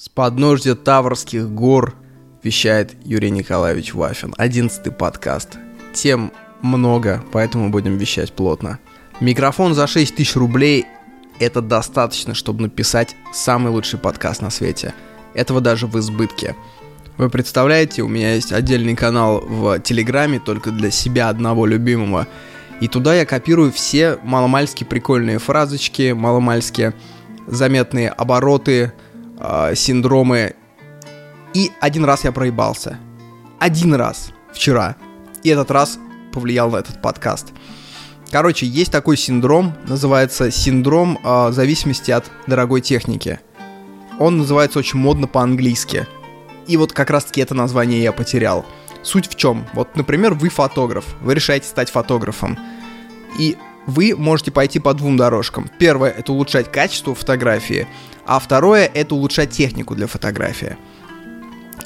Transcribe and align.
С 0.00 0.08
подножья 0.08 0.76
Таврских 0.76 1.50
гор 1.50 1.96
вещает 2.44 2.94
Юрий 3.04 3.32
Николаевич 3.32 3.94
Вафин. 3.94 4.32
Одиннадцатый 4.38 4.92
подкаст. 4.92 5.58
Тем 5.92 6.30
много, 6.62 7.24
поэтому 7.32 7.70
будем 7.70 7.98
вещать 7.98 8.32
плотно. 8.32 8.78
Микрофон 9.18 9.74
за 9.74 9.88
6 9.88 10.14
тысяч 10.14 10.36
рублей– 10.36 10.86
это 11.40 11.60
достаточно, 11.60 12.34
чтобы 12.34 12.62
написать 12.62 13.16
самый 13.34 13.72
лучший 13.72 13.98
подкаст 13.98 14.40
на 14.40 14.50
свете. 14.50 14.94
Этого 15.34 15.60
даже 15.60 15.88
в 15.88 15.98
избытке. 15.98 16.54
Вы 17.16 17.28
представляете, 17.28 18.02
у 18.02 18.08
меня 18.08 18.34
есть 18.34 18.52
отдельный 18.52 18.94
канал 18.94 19.40
в 19.40 19.80
Телеграме 19.80 20.38
только 20.38 20.70
для 20.70 20.92
себя 20.92 21.28
одного 21.28 21.66
любимого. 21.66 22.28
И 22.80 22.86
туда 22.86 23.16
я 23.16 23.26
копирую 23.26 23.72
все 23.72 24.16
маломальски 24.22 24.84
прикольные 24.84 25.40
фразочки, 25.40 26.12
маломальски 26.12 26.94
заметные 27.48 28.10
обороты– 28.10 28.92
э, 29.38 29.74
синдромы. 29.74 30.54
И 31.54 31.70
один 31.80 32.04
раз 32.04 32.24
я 32.24 32.32
проебался. 32.32 32.98
Один 33.58 33.94
раз. 33.94 34.32
Вчера. 34.52 34.96
И 35.42 35.48
этот 35.48 35.70
раз 35.70 35.98
повлиял 36.32 36.70
на 36.70 36.78
этот 36.78 37.00
подкаст. 37.00 37.52
Короче, 38.30 38.66
есть 38.66 38.92
такой 38.92 39.16
синдром, 39.16 39.74
называется 39.86 40.50
синдром 40.50 41.18
э, 41.22 41.50
зависимости 41.52 42.10
от 42.10 42.30
дорогой 42.46 42.82
техники. 42.82 43.40
Он 44.18 44.38
называется 44.38 44.78
очень 44.78 44.98
модно 44.98 45.26
по-английски. 45.26 46.06
И 46.66 46.76
вот 46.76 46.92
как 46.92 47.08
раз-таки 47.10 47.40
это 47.40 47.54
название 47.54 48.02
я 48.02 48.12
потерял. 48.12 48.66
Суть 49.02 49.28
в 49.28 49.36
чем? 49.36 49.66
Вот, 49.72 49.96
например, 49.96 50.34
вы 50.34 50.50
фотограф, 50.50 51.06
вы 51.22 51.34
решаете 51.34 51.66
стать 51.66 51.90
фотографом. 51.90 52.58
И 53.38 53.56
вы 53.86 54.14
можете 54.14 54.50
пойти 54.50 54.78
по 54.78 54.92
двум 54.92 55.16
дорожкам. 55.16 55.70
Первое— 55.78 56.10
это 56.18 56.32
улучшать 56.32 56.70
качество 56.70 57.14
фотографии, 57.14 57.88
а 58.28 58.38
второе— 58.38 58.84
это 58.94 59.14
улучшать 59.14 59.50
технику 59.50 59.94
для 59.94 60.06
фотографии. 60.06 60.76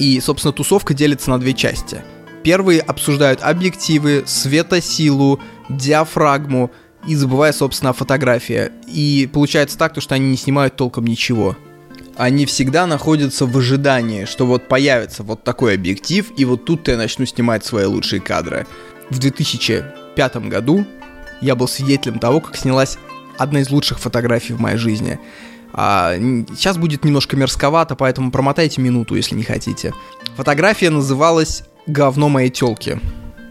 И, 0.01 0.21
собственно, 0.21 0.53
тусовка 0.53 0.93
делится 0.93 1.31
на 1.31 1.39
две 1.39 1.55
части. 1.55 2.03
Первые 2.43 2.81
обсуждают 2.81 3.41
объективы, 3.43 4.25
светосилу, 4.27 5.41
диафрагму 5.69 6.73
и 7.07 7.15
забывая, 7.15 7.53
собственно, 7.53 7.91
о 7.91 7.93
фотографии. 7.93 8.73
И 8.89 9.31
получается 9.33 9.79
так, 9.79 9.95
что 10.01 10.17
они 10.17 10.31
не 10.31 10.37
снимают 10.37 10.75
толком 10.75 11.07
ничего. 11.07 11.57
Они 12.17 12.45
всегда 12.45 12.89
находятся 12.89 13.47
в 13.47 13.57
ожидании, 13.57 14.25
что 14.25 14.45
вот 14.45 14.67
появится 14.67 15.23
вот 15.23 15.45
такой 15.45 15.75
объектив, 15.75 16.29
и 16.37 16.45
вот 16.45 16.65
тут 16.65 16.89
я 16.89 16.97
начну 16.97 17.25
снимать 17.25 17.65
свои 17.65 17.85
лучшие 17.85 18.21
кадры. 18.21 18.67
В 19.11 19.19
2005 19.21 20.37
году 20.49 20.85
я 21.41 21.55
был 21.55 21.69
свидетелем 21.69 22.19
того, 22.19 22.41
как 22.41 22.57
снялась 22.57 22.99
одна 23.39 23.61
из 23.61 23.71
лучших 23.71 24.01
фотографий 24.01 24.55
в 24.55 24.61
моей 24.61 24.77
жизни. 24.77 25.21
А, 25.73 26.15
сейчас 26.17 26.77
будет 26.77 27.05
немножко 27.05 27.37
мерзковато, 27.37 27.97
поэтому 27.97 28.31
промотайте 28.31 28.81
минуту, 28.81 29.15
если 29.15 29.35
не 29.35 29.43
хотите. 29.43 29.93
Фотография 30.37 30.91
называлась 30.91 31.65
«Говно 31.87 32.29
моей 32.29 32.51
телки». 32.51 33.01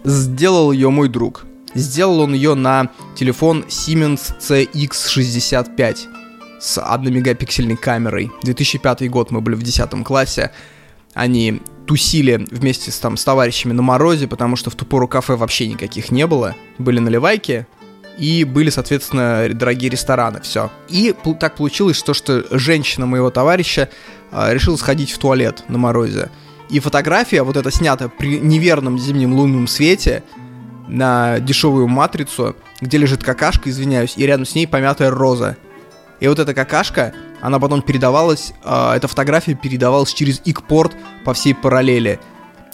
Сделал 0.04 0.72
ее 0.72 0.90
мой 0.90 1.10
друг. 1.10 1.46
Сделал 1.74 2.22
он 2.22 2.34
ее 2.34 2.56
на 2.56 2.90
телефон 3.16 3.66
Siemens 3.68 4.34
CX65 4.40 5.98
с 6.60 6.82
1 6.82 7.14
мегапиксельной 7.14 7.78
камерой. 7.78 8.32
2005 8.44 9.10
год, 9.10 9.32
мы 9.32 9.42
были 9.42 9.56
в 9.56 9.64
10 9.64 10.04
классе. 10.04 10.52
Они 11.14 11.62
тусили 11.88 12.48
вместе 12.52 12.92
с, 12.92 13.00
там, 13.00 13.18
с 13.18 13.24
товарищами 13.24 13.74
на 13.74 13.82
морозе, 13.82 14.28
потому 14.28 14.56
что 14.56 14.70
в 14.70 14.76
ту 14.76 14.86
пору 14.86 15.08
кафе 15.08 15.36
вообще 15.36 15.68
никаких 15.68 16.12
не 16.12 16.28
было. 16.28 16.56
Были 16.78 17.00
наливайки, 17.00 17.68
и 18.18 18.44
были, 18.44 18.70
соответственно, 18.70 19.48
дорогие 19.54 19.90
рестораны, 19.90 20.42
все. 20.42 20.72
И 20.90 21.16
так 21.40 21.56
получилось, 21.56 21.98
что, 21.98 22.14
что 22.14 22.46
женщина 22.52 23.06
моего 23.06 23.30
товарища 23.30 23.90
э, 24.32 24.54
решила 24.54 24.76
сходить 24.76 25.12
в 25.12 25.18
туалет 25.18 25.64
на 25.68 25.78
морозе. 25.78 26.30
И 26.70 26.80
фотография, 26.80 27.44
вот 27.44 27.58
эта 27.58 27.72
снята 27.72 28.10
при 28.10 28.40
неверном 28.40 29.00
зимнем 29.00 29.34
лунном 29.34 29.68
свете, 29.68 30.24
на 30.88 31.40
дешевую 31.40 31.88
матрицу, 31.88 32.56
где 32.82 32.98
лежит 32.98 33.24
какашка, 33.24 33.70
извиняюсь, 33.70 34.14
и 34.18 34.26
рядом 34.26 34.46
с 34.46 34.56
ней 34.56 34.68
помятая 34.68 35.10
роза. 35.10 35.58
И 36.20 36.28
вот 36.28 36.38
эта 36.38 36.54
какашка, 36.54 37.14
она 37.42 37.60
потом 37.60 37.82
передавалась, 37.82 38.54
э, 38.64 38.94
эта 38.96 39.08
фотография 39.08 39.56
передавалась 39.56 40.14
через 40.14 40.42
икпорт 40.46 40.94
по 41.26 41.34
всей 41.34 41.56
параллели. 41.56 42.20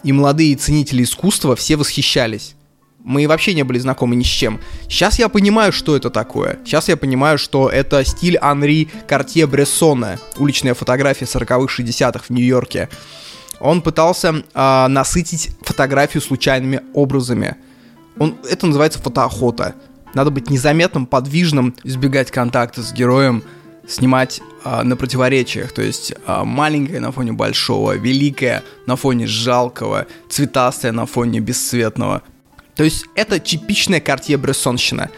И 0.03 0.11
молодые 0.11 0.55
ценители 0.55 1.03
искусства 1.03 1.55
все 1.55 1.75
восхищались. 1.75 2.56
Мы 3.07 3.25
вообще 3.25 3.53
не 3.53 3.63
были 3.63 3.79
знакомы 3.79 4.17
ни 4.17 4.23
с 4.23 4.27
чем. 4.27 4.59
Сейчас 4.89 5.17
я 5.17 5.29
понимаю, 5.29 5.71
что 5.71 5.95
это 5.95 6.09
такое. 6.09 6.59
Сейчас 6.65 6.89
я 6.89 6.97
понимаю, 6.97 7.37
что 7.37 7.69
это 7.69 8.03
стиль 8.03 8.37
Анри 8.41 8.89
Картье 9.07 9.47
Брессона, 9.47 10.19
уличная 10.35 10.73
фотография 10.73 11.23
40-х, 11.23 11.81
60-х 11.81 12.25
в 12.27 12.29
Нью-Йорке. 12.31 12.89
Он 13.61 13.81
пытался 13.81 14.43
э, 14.53 14.87
насытить 14.87 15.51
фотографию 15.61 16.21
случайными 16.21 16.81
образами. 16.93 17.55
Он, 18.19 18.35
это 18.49 18.67
называется 18.67 18.99
фотоохота. 18.99 19.75
Надо 20.13 20.29
быть 20.29 20.49
незаметным, 20.49 21.05
подвижным, 21.05 21.75
избегать 21.85 22.29
контакта 22.29 22.81
с 22.83 22.91
героем, 22.91 23.41
снимать 23.87 24.41
э, 24.65 24.83
на 24.83 24.97
противоречиях, 24.97 25.71
то 25.71 25.81
есть 25.81 26.11
э, 26.11 26.43
маленькое 26.43 26.99
на 26.99 27.13
фоне 27.13 27.31
большого, 27.31 27.93
великое 27.93 28.65
на 28.85 28.97
фоне 28.97 29.27
жалкого, 29.27 30.07
цветастое 30.27 30.91
на 30.91 31.05
фоне 31.05 31.39
бесцветного. 31.39 32.21
То 32.77 32.83
есть 32.83 33.05
это 33.15 33.39
типичная 33.39 33.99
Картье 33.99 34.37
Брессонщина. 34.37 35.09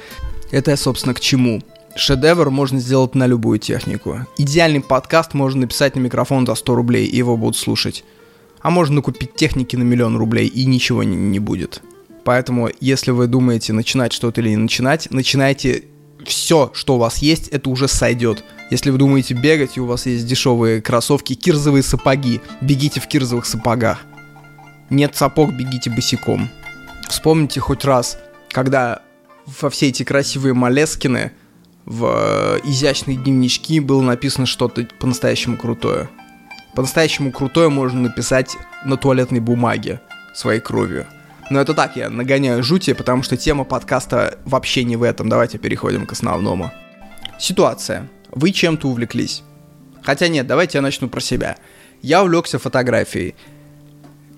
Это 0.49 0.71
я, 0.71 0.77
собственно, 0.77 1.13
к 1.13 1.19
чему. 1.19 1.61
Шедевр 1.95 2.49
можно 2.49 2.79
сделать 2.79 3.15
на 3.15 3.27
любую 3.27 3.59
технику. 3.59 4.25
Идеальный 4.37 4.79
подкаст 4.79 5.33
можно 5.33 5.61
написать 5.61 5.95
на 5.95 5.99
микрофон 5.99 6.45
за 6.47 6.55
100 6.55 6.75
рублей, 6.75 7.05
и 7.05 7.17
его 7.17 7.35
будут 7.35 7.57
слушать. 7.57 8.05
А 8.61 8.69
можно 8.69 9.01
купить 9.01 9.35
техники 9.35 9.75
на 9.75 9.83
миллион 9.83 10.17
рублей, 10.17 10.47
и 10.47 10.65
ничего 10.65 11.03
не, 11.03 11.17
не 11.17 11.39
будет. 11.39 11.81
Поэтому, 12.23 12.69
если 12.79 13.11
вы 13.11 13.27
думаете 13.27 13.73
начинать 13.73 14.13
что-то 14.13 14.39
или 14.39 14.49
не 14.49 14.57
начинать, 14.57 15.11
начинайте 15.11 15.85
все, 16.25 16.71
что 16.73 16.95
у 16.95 16.97
вас 16.97 17.17
есть, 17.17 17.49
это 17.49 17.69
уже 17.69 17.87
сойдет. 17.87 18.43
Если 18.71 18.91
вы 18.91 18.97
думаете 18.97 19.33
бегать, 19.33 19.77
и 19.77 19.81
у 19.81 19.85
вас 19.85 20.05
есть 20.05 20.25
дешевые 20.25 20.81
кроссовки, 20.81 21.33
кирзовые 21.33 21.83
сапоги, 21.83 22.39
бегите 22.61 23.01
в 23.01 23.07
кирзовых 23.07 23.45
сапогах. 23.45 24.05
Нет 24.89 25.15
сапог, 25.15 25.51
бегите 25.53 25.89
босиком. 25.89 26.49
Вспомните 27.09 27.59
хоть 27.59 27.85
раз, 27.85 28.19
когда 28.49 29.01
во 29.59 29.71
все 29.71 29.87
эти 29.87 30.03
красивые 30.03 30.53
Малескины 30.53 31.31
в 31.85 32.05
э, 32.05 32.59
изящные 32.65 33.17
дневнички 33.17 33.79
было 33.79 34.03
написано 34.03 34.45
что-то 34.45 34.87
по-настоящему 34.99 35.57
крутое. 35.57 36.07
По-настоящему 36.75 37.31
крутое 37.31 37.69
можно 37.69 38.01
написать 38.01 38.55
на 38.85 38.95
туалетной 38.95 39.39
бумаге 39.39 40.01
своей 40.35 40.59
кровью. 40.59 41.07
Но 41.49 41.59
это 41.59 41.73
так, 41.73 41.95
я 41.95 42.11
нагоняю 42.11 42.61
жути, 42.61 42.93
потому 42.93 43.23
что 43.23 43.37
тема 43.37 43.63
подкаста 43.63 44.37
вообще 44.45 44.83
не 44.83 44.95
в 44.95 45.01
этом. 45.01 45.29
Давайте 45.29 45.57
переходим 45.57 46.05
к 46.05 46.11
основному. 46.11 46.71
Ситуация. 47.39 48.07
Вы 48.31 48.51
чем-то 48.51 48.87
увлеклись. 48.87 49.41
Хотя 50.03 50.27
нет, 50.27 50.45
давайте 50.45 50.77
я 50.77 50.83
начну 50.83 51.09
про 51.09 51.21
себя. 51.21 51.57
Я 52.03 52.21
увлекся 52.21 52.59
фотографией 52.59 53.33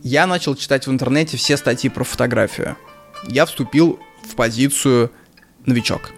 я 0.04 0.28
начал 0.28 0.56
читать 0.56 0.88
в 0.88 0.92
интернете 0.92 1.38
все 1.38 1.58
статьи 1.58 1.90
про 1.90 2.04
фотографию. 2.04 2.78
Я 3.28 3.46
вступил 3.46 4.00
в 4.24 4.36
позицию 4.36 5.12
новичок. 5.66 6.12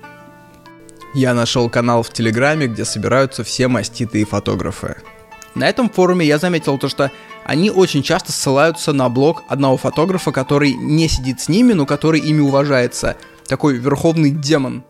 Я 1.14 1.34
нашел 1.34 1.70
канал 1.70 2.02
в 2.02 2.12
Телеграме, 2.12 2.68
где 2.68 2.86
собираются 2.86 3.44
все 3.44 3.68
маститые 3.68 4.26
фотографы. 4.26 4.98
На 5.54 5.70
этом 5.70 5.90
форуме 5.90 6.26
я 6.26 6.40
заметил 6.40 6.80
то, 6.80 6.90
что 6.90 7.12
они 7.46 7.70
очень 7.70 8.02
часто 8.02 8.32
ссылаются 8.32 8.94
на 8.94 9.10
блог 9.10 9.44
одного 9.48 9.78
фотографа, 9.78 10.32
который 10.32 10.74
не 10.74 11.08
сидит 11.08 11.42
с 11.42 11.50
ними, 11.50 11.74
но 11.74 11.86
который 11.86 12.20
ими 12.20 12.42
уважается. 12.42 13.18
Такой 13.48 13.78
верховный 13.78 14.32
демон. 14.32 14.84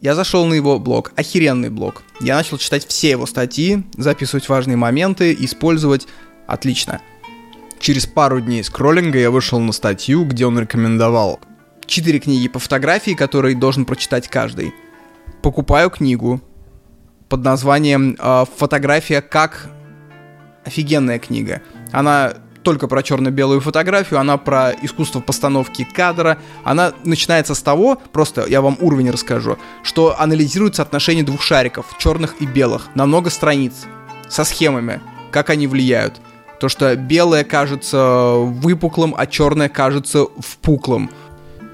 Я 0.00 0.14
зашел 0.14 0.44
на 0.46 0.54
его 0.54 0.78
блог, 0.78 1.12
охеренный 1.14 1.70
блог. 1.70 2.02
Я 2.20 2.34
начал 2.34 2.58
читать 2.58 2.86
все 2.86 3.10
его 3.10 3.26
статьи, 3.26 3.84
записывать 3.96 4.48
важные 4.48 4.76
моменты, 4.76 5.36
использовать. 5.38 6.08
Отлично. 6.46 7.00
Через 7.84 8.06
пару 8.06 8.40
дней 8.40 8.64
скроллинга 8.64 9.18
я 9.18 9.30
вышел 9.30 9.60
на 9.60 9.70
статью, 9.70 10.24
где 10.24 10.46
он 10.46 10.58
рекомендовал 10.58 11.38
четыре 11.84 12.18
книги 12.18 12.48
по 12.48 12.58
фотографии, 12.58 13.10
которые 13.10 13.54
должен 13.54 13.84
прочитать 13.84 14.26
каждый. 14.26 14.72
Покупаю 15.42 15.90
книгу 15.90 16.40
под 17.28 17.44
названием 17.44 18.16
э, 18.18 18.44
«Фотография 18.56 19.20
как...» 19.20 19.68
Офигенная 20.64 21.18
книга. 21.18 21.60
Она 21.92 22.32
только 22.62 22.88
про 22.88 23.02
черно-белую 23.02 23.60
фотографию, 23.60 24.18
она 24.18 24.38
про 24.38 24.72
искусство 24.80 25.20
постановки 25.20 25.84
кадра. 25.84 26.38
Она 26.62 26.94
начинается 27.04 27.54
с 27.54 27.60
того, 27.60 28.00
просто 28.12 28.46
я 28.46 28.62
вам 28.62 28.78
уровень 28.80 29.10
расскажу, 29.10 29.58
что 29.82 30.18
анализируется 30.18 30.80
отношение 30.80 31.22
двух 31.22 31.42
шариков, 31.42 31.84
черных 31.98 32.36
и 32.40 32.46
белых, 32.46 32.88
на 32.94 33.04
много 33.04 33.28
страниц, 33.28 33.74
со 34.30 34.44
схемами, 34.44 35.02
как 35.30 35.50
они 35.50 35.66
влияют. 35.66 36.22
То, 36.60 36.68
что 36.68 36.94
белое 36.96 37.44
кажется 37.44 38.34
выпуклым, 38.36 39.14
а 39.16 39.26
черное 39.26 39.68
кажется 39.68 40.26
впуклым. 40.38 41.10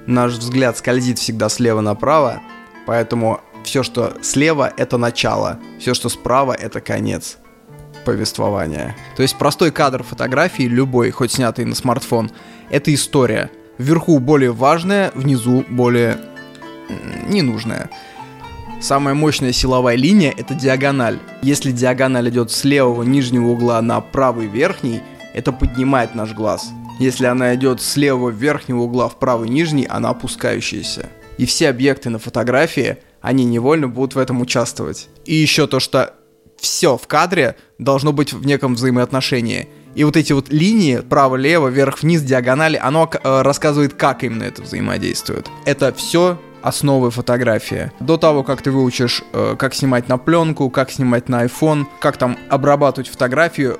Наш 0.06 0.32
взгляд 0.32 0.76
скользит 0.78 1.18
всегда 1.18 1.48
слева 1.48 1.80
направо, 1.80 2.40
поэтому 2.86 3.40
все, 3.64 3.82
что 3.82 4.14
слева, 4.22 4.72
это 4.76 4.96
начало, 4.96 5.58
все, 5.78 5.94
что 5.94 6.08
справа, 6.08 6.52
это 6.52 6.80
конец. 6.80 7.36
повествования. 8.04 8.96
То 9.16 9.22
есть 9.22 9.36
простой 9.36 9.70
кадр 9.70 10.02
фотографии, 10.02 10.62
любой, 10.62 11.10
хоть 11.10 11.32
снятый 11.32 11.64
на 11.64 11.74
смартфон, 11.74 12.30
это 12.70 12.92
история. 12.94 13.50
Вверху 13.78 14.18
более 14.18 14.52
важная, 14.52 15.10
внизу 15.14 15.64
более 15.68 16.18
ненужная. 17.28 17.90
Самая 18.80 19.14
мощная 19.14 19.52
силовая 19.52 19.94
линия— 19.94 20.32
это 20.36 20.54
диагональ. 20.54 21.18
Если 21.42 21.70
диагональ 21.70 22.30
идет 22.30 22.50
с 22.50 22.64
левого 22.64 23.02
нижнего 23.02 23.48
угла 23.48 23.82
на 23.82 24.00
правый 24.00 24.46
верхний, 24.46 25.02
это 25.34 25.52
поднимает 25.52 26.14
наш 26.14 26.32
глаз. 26.32 26.70
Если 26.98 27.26
она 27.26 27.54
идет 27.54 27.82
с 27.82 27.96
левого 27.96 28.30
верхнего 28.30 28.80
угла 28.80 29.10
в 29.10 29.18
правый 29.18 29.50
нижний, 29.50 29.86
она 29.86 30.08
опускающаяся. 30.08 31.10
И 31.36 31.44
все 31.44 31.68
объекты 31.68 32.08
на 32.08 32.18
фотографии, 32.18 32.96
они 33.20 33.44
невольно 33.44 33.86
будут 33.86 34.14
в 34.14 34.18
этом 34.18 34.40
участвовать. 34.40 35.08
И 35.26 35.34
еще 35.34 35.66
то, 35.66 35.78
что 35.78 36.14
все 36.58 36.96
в 36.96 37.06
кадре 37.06 37.56
должно 37.78 38.14
быть 38.14 38.32
в 38.32 38.46
неком 38.46 38.76
взаимоотношении. 38.76 39.68
И 39.94 40.04
вот 40.04 40.16
эти 40.16 40.32
вот 40.32 40.48
линии, 40.48 40.98
право-лево, 40.98 41.68
вверх-вниз, 41.68 42.22
диагонали, 42.22 42.80
оно 42.82 43.10
э, 43.12 43.42
рассказывает, 43.42 43.92
как 43.92 44.24
именно 44.24 44.44
это 44.44 44.62
взаимодействует. 44.62 45.50
Это 45.66 45.92
все 45.92 46.38
основы 46.62 47.10
фотографии. 47.10 47.92
До 48.00 48.16
того, 48.16 48.42
как 48.42 48.62
ты 48.62 48.70
выучишь, 48.70 49.22
э, 49.32 49.56
как 49.58 49.74
снимать 49.74 50.08
на 50.08 50.18
пленку, 50.18 50.70
как 50.70 50.90
снимать 50.90 51.28
на 51.28 51.44
iPhone, 51.44 51.86
как 52.00 52.16
там 52.16 52.38
обрабатывать 52.48 53.08
фотографию, 53.08 53.78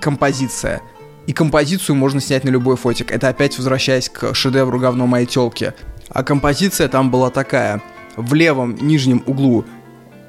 композиция. 0.00 0.82
И 1.26 1.32
композицию 1.32 1.96
можно 1.96 2.20
снять 2.20 2.44
на 2.44 2.50
любой 2.50 2.76
фотик. 2.76 3.10
Это 3.10 3.28
опять 3.28 3.56
возвращаясь 3.56 4.08
к 4.08 4.34
шедевру 4.34 4.78
говно 4.78 5.06
моей 5.06 5.26
телки. 5.26 5.72
А 6.08 6.22
композиция 6.22 6.88
там 6.88 7.10
была 7.10 7.30
такая. 7.30 7.82
В 8.16 8.34
левом 8.34 8.76
нижнем 8.76 9.22
углу 9.26 9.64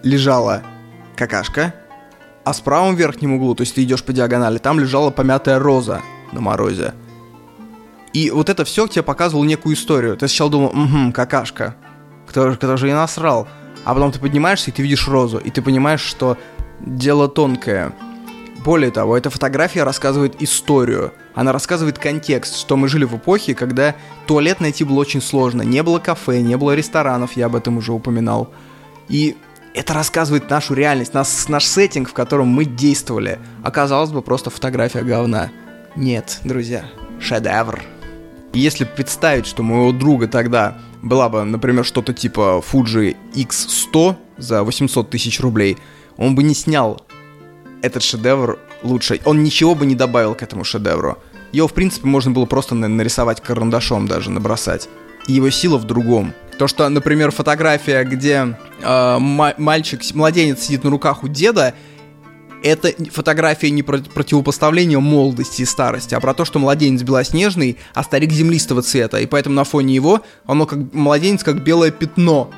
лежала 0.04 0.64
какашка, 1.16 1.74
а 2.44 2.54
с 2.54 2.62
правом 2.62 2.96
верхнем 2.96 3.34
углу, 3.34 3.56
то 3.56 3.62
есть 3.62 3.76
ты 3.76 3.84
идешь 3.84 4.04
по 4.04 4.14
диагонали, 4.14 4.58
там 4.60 4.80
лежала 4.80 5.10
помятая 5.10 5.60
роза 5.60 6.02
на 6.32 6.42
морозе. 6.42 6.94
И 8.14 8.32
вот 8.32 8.50
это 8.50 8.64
все 8.64 8.88
тебе 8.88 9.04
показывало 9.04 9.44
некую 9.44 9.76
историю. 9.76 10.16
Ты 10.16 10.28
сначала 10.28 10.50
думал, 10.50 10.68
угу, 10.70 11.12
какашка. 11.12 11.76
Кто, 12.36 12.52
кто 12.52 12.76
же 12.76 12.90
и 12.90 12.92
насрал? 12.92 13.48
А 13.86 13.94
потом 13.94 14.12
ты 14.12 14.20
поднимаешься, 14.20 14.70
и 14.70 14.74
ты 14.74 14.82
видишь 14.82 15.08
розу, 15.08 15.38
и 15.38 15.50
ты 15.52 15.62
понимаешь, 15.62 16.02
что 16.02 16.38
дело 16.82 17.30
тонкое. 17.30 17.94
Более 18.58 18.92
того, 18.92 19.16
эта 19.16 19.30
фотография 19.30 19.84
рассказывает 19.84 20.42
историю. 20.42 21.14
Она 21.34 21.54
рассказывает 21.54 21.98
контекст, 21.98 22.58
что 22.58 22.76
мы 22.76 22.90
жили 22.90 23.06
в 23.06 23.16
эпохе, 23.16 23.56
когда 23.56 23.96
туалет 24.28 24.60
найти 24.60 24.84
было 24.84 25.00
очень 25.00 25.22
сложно. 25.22 25.62
Не 25.62 25.82
было 25.82 26.00
кафе, 26.00 26.42
не 26.42 26.58
было 26.58 26.76
ресторанов, 26.76 27.38
я 27.38 27.46
об 27.46 27.56
этом 27.56 27.78
уже 27.78 27.94
упоминал. 27.94 28.50
И 29.08 29.38
это 29.74 29.94
рассказывает 29.94 30.50
нашу 30.50 30.74
реальность, 30.74 31.14
наш, 31.14 31.48
наш 31.48 31.64
сеттинг, 31.64 32.10
в 32.10 32.14
котором 32.14 32.50
мы 32.50 32.66
действовали. 32.66 33.40
Оказалось 33.64 34.12
бы, 34.12 34.22
просто 34.22 34.50
фотография 34.50 35.04
говна. 35.04 35.52
Нет, 35.96 36.42
друзья, 36.44 36.84
шедевр. 37.22 37.82
И 38.52 38.60
если 38.60 38.84
представить, 38.84 39.46
что 39.46 39.64
моего 39.64 39.94
друга 39.94 40.28
тогда 40.28 40.78
была 41.06 41.30
бы, 41.30 41.44
например, 41.44 41.86
что-то 41.86 42.14
типа 42.14 42.64
Fuji 42.72 43.16
X100 43.36 44.16
за 44.38 44.64
800 44.64 45.10
тысяч 45.10 45.40
рублей, 45.40 45.78
он 46.18 46.36
бы 46.36 46.44
не 46.44 46.56
снял 46.56 47.06
этот 47.82 48.02
шедевр 48.02 48.58
лучше. 48.82 49.22
Он 49.24 49.44
ничего 49.44 49.76
бы 49.76 49.86
не 49.86 49.96
добавил 49.96 50.34
к 50.34 50.42
этому 50.42 50.64
шедевру. 50.64 51.20
Его, 51.52 51.68
в 51.68 51.74
принципе, 51.74 52.08
можно 52.08 52.32
было 52.32 52.46
просто 52.46 52.74
нарисовать 52.74 53.40
карандашом 53.40 54.08
даже, 54.08 54.32
набросать. 54.32 54.90
И 55.28 55.34
его 55.34 55.50
сила 55.52 55.78
в 55.78 55.84
другом. 55.86 56.34
То, 56.58 56.68
что, 56.68 56.90
например, 56.90 57.32
фотография, 57.32 58.04
где 58.04 58.58
э, 58.82 59.18
мальчик, 59.20 60.02
младенец 60.16 60.62
сидит 60.62 60.84
на 60.84 60.90
руках 60.90 61.24
у 61.24 61.28
деда, 61.28 61.76
это 62.66 62.92
фотография 63.12 63.70
не 63.70 63.84
про 63.84 64.00
противопоставление 64.00 65.00
молодости 65.00 65.62
и 65.62 65.66
старости, 65.66 66.16
а 66.16 66.20
про 66.20 66.34
то, 66.34 66.46
что 66.46 66.58
младенец 66.58 67.04
белоснежный, 67.04 67.78
а 67.94 68.04
старик 68.04 68.32
землистого 68.32 68.82
цвета. 68.82 69.20
И 69.20 69.28
поэтому 69.28 69.56
на 69.56 69.64
фоне 69.64 69.94
его 69.94 70.22
оно 70.48 70.66
как 70.66 70.92
младенец 70.92 71.44
как 71.44 71.64
белое 71.64 71.92
пятно, 71.92 72.50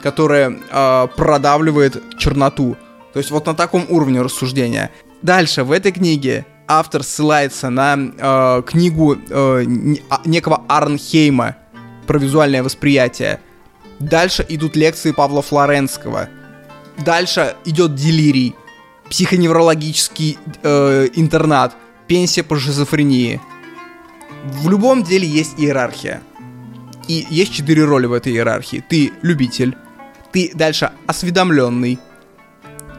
которое 0.00 0.58
э, 0.70 1.08
продавливает 1.16 2.00
черноту. 2.18 2.76
То 3.12 3.18
есть 3.18 3.32
вот 3.32 3.46
на 3.46 3.54
таком 3.54 3.84
уровне 3.88 4.22
рассуждения. 4.22 4.92
Дальше 5.22 5.64
в 5.64 5.72
этой 5.72 5.90
книге 5.90 6.46
автор 6.68 7.02
ссылается 7.02 7.68
на 7.68 7.98
э, 7.98 8.62
книгу 8.62 9.16
э, 9.28 9.64
некого 10.24 10.62
Арнхейма 10.68 11.56
про 12.06 12.18
визуальное 12.18 12.62
восприятие. 12.62 13.40
Дальше 13.98 14.46
идут 14.48 14.76
лекции 14.76 15.10
Павла 15.10 15.42
Флоренского. 15.42 16.28
Дальше 17.04 17.56
идет 17.64 17.96
делирий 17.96 18.54
психоневрологический 19.12 20.38
э, 20.62 21.08
интернат, 21.16 21.76
пенсия 22.06 22.42
по 22.42 22.56
шизофрении. 22.56 23.42
В 24.62 24.70
любом 24.70 25.02
деле 25.02 25.28
есть 25.28 25.52
иерархия. 25.58 26.22
И 27.08 27.26
есть 27.28 27.52
четыре 27.52 27.84
роли 27.84 28.06
в 28.06 28.14
этой 28.14 28.32
иерархии. 28.32 28.82
Ты 28.88 29.12
любитель, 29.20 29.76
ты 30.32 30.50
дальше 30.54 30.92
осведомленный, 31.06 31.98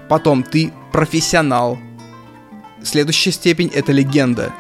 потом 0.08 0.44
ты 0.44 0.72
профессионал. 0.92 1.80
Следующая 2.84 3.32
степень 3.32 3.72
это 3.74 3.92
легенда. 3.92 4.54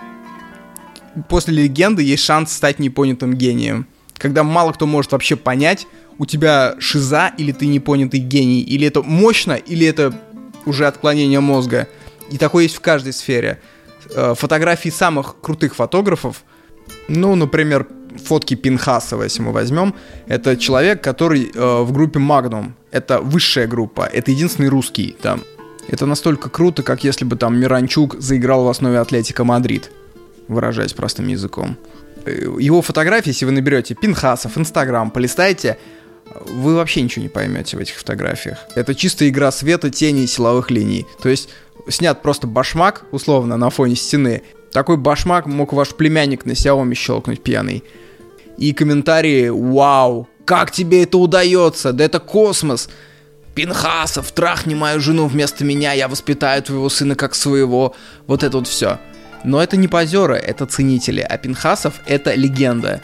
После 1.29 1.53
легенды 1.53 2.01
есть 2.01 2.23
шанс 2.23 2.51
стать 2.51 2.79
непонятым 2.79 3.35
гением. 3.35 3.85
Когда 4.17 4.43
мало 4.43 4.71
кто 4.71 4.87
может 4.87 5.11
вообще 5.11 5.35
понять, 5.35 5.85
у 6.17 6.25
тебя 6.25 6.73
шиза 6.79 7.31
или 7.37 7.51
ты 7.51 7.67
непонятый 7.67 8.21
гений, 8.21 8.61
или 8.61 8.87
это 8.87 9.03
мощно, 9.03 9.53
или 9.53 9.85
это 9.85 10.19
уже 10.65 10.87
отклонение 10.87 11.39
мозга. 11.39 11.87
И 12.29 12.37
такое 12.37 12.63
есть 12.63 12.75
в 12.75 12.81
каждой 12.81 13.13
сфере. 13.13 13.59
Э, 14.15 14.33
фотографии 14.35 14.89
самых 14.89 15.35
крутых 15.41 15.75
фотографов, 15.75 16.43
ну, 17.07 17.35
например, 17.35 17.87
фотки 18.23 18.55
Пинхасова, 18.55 19.23
если 19.23 19.41
мы 19.41 19.51
возьмем, 19.51 19.95
это 20.27 20.55
человек, 20.57 21.03
который 21.03 21.51
э, 21.53 21.81
в 21.81 21.91
группе 21.91 22.19
Magnum. 22.19 22.73
Это 22.91 23.19
высшая 23.19 23.67
группа, 23.67 24.05
это 24.05 24.31
единственный 24.31 24.69
русский 24.69 25.15
там. 25.21 25.41
Это 25.87 26.05
настолько 26.05 26.49
круто, 26.49 26.83
как 26.83 27.03
если 27.03 27.25
бы 27.25 27.35
там 27.35 27.59
Миранчук 27.59 28.15
заиграл 28.19 28.63
в 28.63 28.69
основе 28.69 28.99
Атлетика 28.99 29.43
Мадрид, 29.43 29.91
выражаясь 30.47 30.93
простым 30.93 31.27
языком. 31.27 31.77
Э, 32.25 32.31
его 32.59 32.81
фотографии, 32.81 33.29
если 33.29 33.45
вы 33.45 33.51
наберете 33.51 33.95
Пинхасов, 33.95 34.57
Инстаграм, 34.57 35.11
полистаете, 35.11 35.77
вы 36.35 36.75
вообще 36.75 37.01
ничего 37.01 37.23
не 37.23 37.29
поймете 37.29 37.77
в 37.77 37.79
этих 37.79 37.95
фотографиях. 37.95 38.59
Это 38.75 38.95
чистая 38.95 39.29
игра 39.29 39.51
света, 39.51 39.89
тени 39.89 40.23
и 40.23 40.27
силовых 40.27 40.71
линий. 40.71 41.05
То 41.21 41.29
есть 41.29 41.49
снят 41.87 42.21
просто 42.21 42.47
башмак, 42.47 43.05
условно, 43.11 43.57
на 43.57 43.69
фоне 43.69 43.95
стены. 43.95 44.43
Такой 44.71 44.97
башмак 44.97 45.45
мог 45.45 45.73
ваш 45.73 45.89
племянник 45.89 46.45
на 46.45 46.51
Xiaomi 46.51 46.95
щелкнуть 46.95 47.43
пьяный. 47.43 47.83
И 48.57 48.73
комментарии 48.73 49.49
«Вау! 49.49 50.27
Как 50.45 50.71
тебе 50.71 51.03
это 51.03 51.17
удается? 51.17 51.93
Да 51.93 52.03
это 52.03 52.19
космос!» 52.19 52.89
Пинхасов, 53.55 54.31
трахни 54.31 54.73
мою 54.73 54.99
жену 54.99 55.27
вместо 55.27 55.63
меня, 55.63 55.93
я 55.93 56.07
воспитаю 56.07 56.63
твоего 56.63 56.89
сына 56.89 57.15
как 57.15 57.35
своего. 57.35 57.95
Вот 58.25 58.43
это 58.43 58.57
вот 58.57 58.67
все. 58.67 58.99
Но 59.43 59.61
это 59.61 59.77
не 59.77 59.87
позеры, 59.87 60.35
это 60.35 60.65
ценители, 60.65 61.21
а 61.21 61.37
Пинхасов 61.37 61.95
это 62.07 62.33
легенда. 62.33 63.01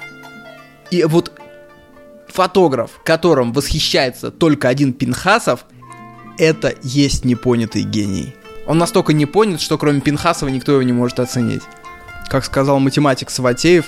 И 0.89 1.03
вот 1.03 1.31
фотограф, 2.31 2.91
которым 3.03 3.53
восхищается 3.53 4.31
только 4.31 4.67
один 4.69 4.93
Пинхасов, 4.93 5.65
это 6.37 6.73
есть 6.83 7.25
непонятый 7.25 7.83
гений. 7.83 8.33
Он 8.65 8.77
настолько 8.77 9.13
не 9.13 9.25
понят, 9.25 9.61
что 9.61 9.77
кроме 9.77 9.99
Пинхасова 9.99 10.49
никто 10.49 10.73
его 10.73 10.83
не 10.83 10.93
может 10.93 11.19
оценить. 11.19 11.63
Как 12.29 12.45
сказал 12.45 12.79
математик 12.79 13.29
Саватеев, 13.29 13.85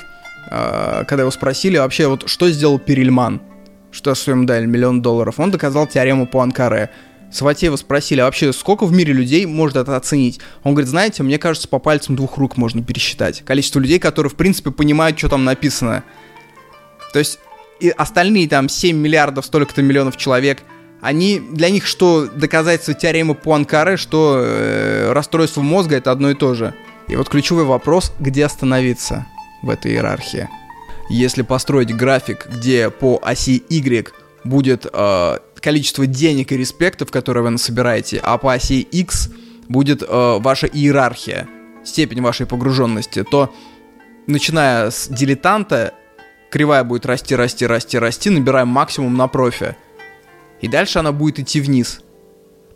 э, 0.50 1.04
когда 1.08 1.22
его 1.22 1.32
спросили 1.32 1.78
вообще, 1.78 2.08
вот 2.08 2.28
что 2.28 2.50
сделал 2.50 2.80
Перельман, 2.80 3.42
что 3.92 4.16
что 4.16 4.36
дали 4.44 4.66
миллион 4.66 5.02
долларов, 5.02 5.40
он 5.40 5.52
доказал 5.52 5.88
теорему 5.88 6.26
по 6.26 6.42
Анкаре. 6.42 6.90
Саватеева 7.32 7.78
спросили, 7.78 8.20
а 8.20 8.26
вообще 8.26 8.52
сколько 8.52 8.86
в 8.86 8.92
мире 8.92 9.14
людей 9.14 9.46
может 9.46 9.78
это 9.78 9.96
оценить? 9.96 10.40
Он 10.64 10.74
говорит, 10.74 10.90
знаете, 10.90 11.24
мне 11.24 11.38
кажется, 11.38 11.68
по 11.68 11.80
пальцам 11.80 12.16
двух 12.16 12.38
рук 12.38 12.58
можно 12.58 12.84
пересчитать. 12.84 13.44
Количество 13.46 13.80
людей, 13.80 14.00
которые, 14.00 14.30
в 14.30 14.36
принципе, 14.36 14.72
понимают, 14.72 15.18
что 15.18 15.30
там 15.30 15.46
написано. 15.46 16.04
То 17.14 17.20
есть 17.20 17.40
и 17.82 17.90
остальные 17.90 18.48
там 18.48 18.70
7 18.70 18.96
миллиардов, 18.96 19.46
столько-то 19.46 19.82
миллионов 19.82 20.16
человек, 20.16 20.64
они, 21.02 21.40
для 21.40 21.70
них 21.72 21.88
что 21.88 22.28
доказательство 22.28 22.94
теоремы 22.94 23.34
Пуанкаре, 23.34 23.98
что 23.98 24.38
э, 24.38 25.12
расстройство 25.12 25.62
мозга 25.62 25.96
это 25.96 26.12
одно 26.12 26.30
и 26.30 26.36
то 26.36 26.54
же. 26.54 26.76
И 27.08 27.16
вот 27.16 27.28
ключевой 27.28 27.66
вопрос, 27.66 28.14
где 28.20 28.46
остановиться 28.46 29.26
в 29.64 29.70
этой 29.70 29.94
иерархии. 29.94 30.48
Если 31.10 31.42
построить 31.42 31.94
график, 31.94 32.48
где 32.48 32.90
по 32.92 33.20
оси 33.24 33.64
Y 33.68 34.14
будет 34.44 34.86
э, 34.92 35.38
количество 35.60 36.06
денег 36.06 36.52
и 36.52 36.58
респектов, 36.58 37.10
которые 37.10 37.44
вы 37.44 37.50
насобираете, 37.50 38.20
а 38.24 38.38
по 38.38 38.54
оси 38.54 38.82
X 38.82 39.30
будет 39.68 40.04
э, 40.04 40.38
ваша 40.40 40.68
иерархия, 40.68 41.48
степень 41.84 42.22
вашей 42.22 42.46
погруженности, 42.46 43.24
то 43.24 43.54
начиная 44.28 44.92
с 44.92 45.08
дилетанта 45.08 45.94
кривая 46.52 46.84
будет 46.84 47.06
расти, 47.08 47.36
расти, 47.36 47.66
расти, 47.66 47.98
расти, 47.98 48.30
набираем 48.30 48.68
максимум 48.68 49.16
на 49.16 49.28
профи. 49.28 49.76
И 50.60 50.68
дальше 50.68 51.00
она 51.00 51.12
будет 51.12 51.40
идти 51.40 51.60
вниз. 51.60 52.02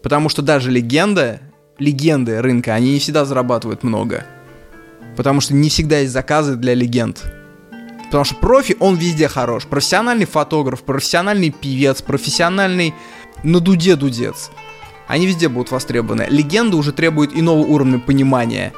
Потому 0.02 0.30
что 0.30 0.42
даже 0.42 0.72
легенда 0.72 1.42
легенды 1.78 2.42
рынка, 2.42 2.74
они 2.74 2.94
не 2.94 3.00
всегда 3.00 3.26
зарабатывают 3.26 3.84
много. 3.84 4.26
Потому 5.18 5.42
что 5.42 5.54
не 5.54 5.70
всегда 5.70 6.00
есть 6.00 6.14
заказы 6.14 6.56
для 6.56 6.74
легенд. 6.74 7.24
Потому 8.06 8.24
что 8.24 8.36
профи, 8.36 8.78
он 8.80 8.96
везде 8.96 9.28
хорош. 9.28 9.66
Профессиональный 9.66 10.26
фотограф, 10.26 10.84
профессиональный 10.84 11.50
певец, 11.50 12.02
профессиональный 12.02 12.94
на 13.44 13.60
дуде 13.60 13.96
дудец. 13.96 14.52
Они 15.08 15.28
везде 15.28 15.50
будут 15.50 15.72
востребованы. 15.72 16.28
Легенда 16.30 16.78
уже 16.78 16.92
требует 16.92 17.32
иного 17.38 17.60
уровня 17.60 18.00
понимания 18.00 18.74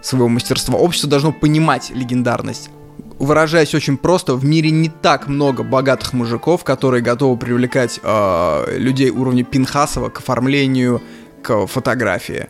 своего 0.00 0.28
мастерства. 0.28 0.78
Общество 0.78 1.10
должно 1.10 1.32
понимать 1.32 1.90
легендарность. 1.90 2.70
Выражаясь 3.18 3.74
очень 3.74 3.96
просто, 3.96 4.34
в 4.34 4.44
мире 4.44 4.70
не 4.70 4.88
так 4.88 5.26
много 5.26 5.64
богатых 5.64 6.12
мужиков, 6.12 6.62
которые 6.62 7.02
готовы 7.02 7.36
привлекать 7.36 7.98
э, 8.00 8.78
людей 8.78 9.10
уровня 9.10 9.44
Пинхасова 9.44 10.08
к 10.08 10.18
оформлению, 10.18 11.02
к 11.42 11.66
фотографии. 11.66 12.48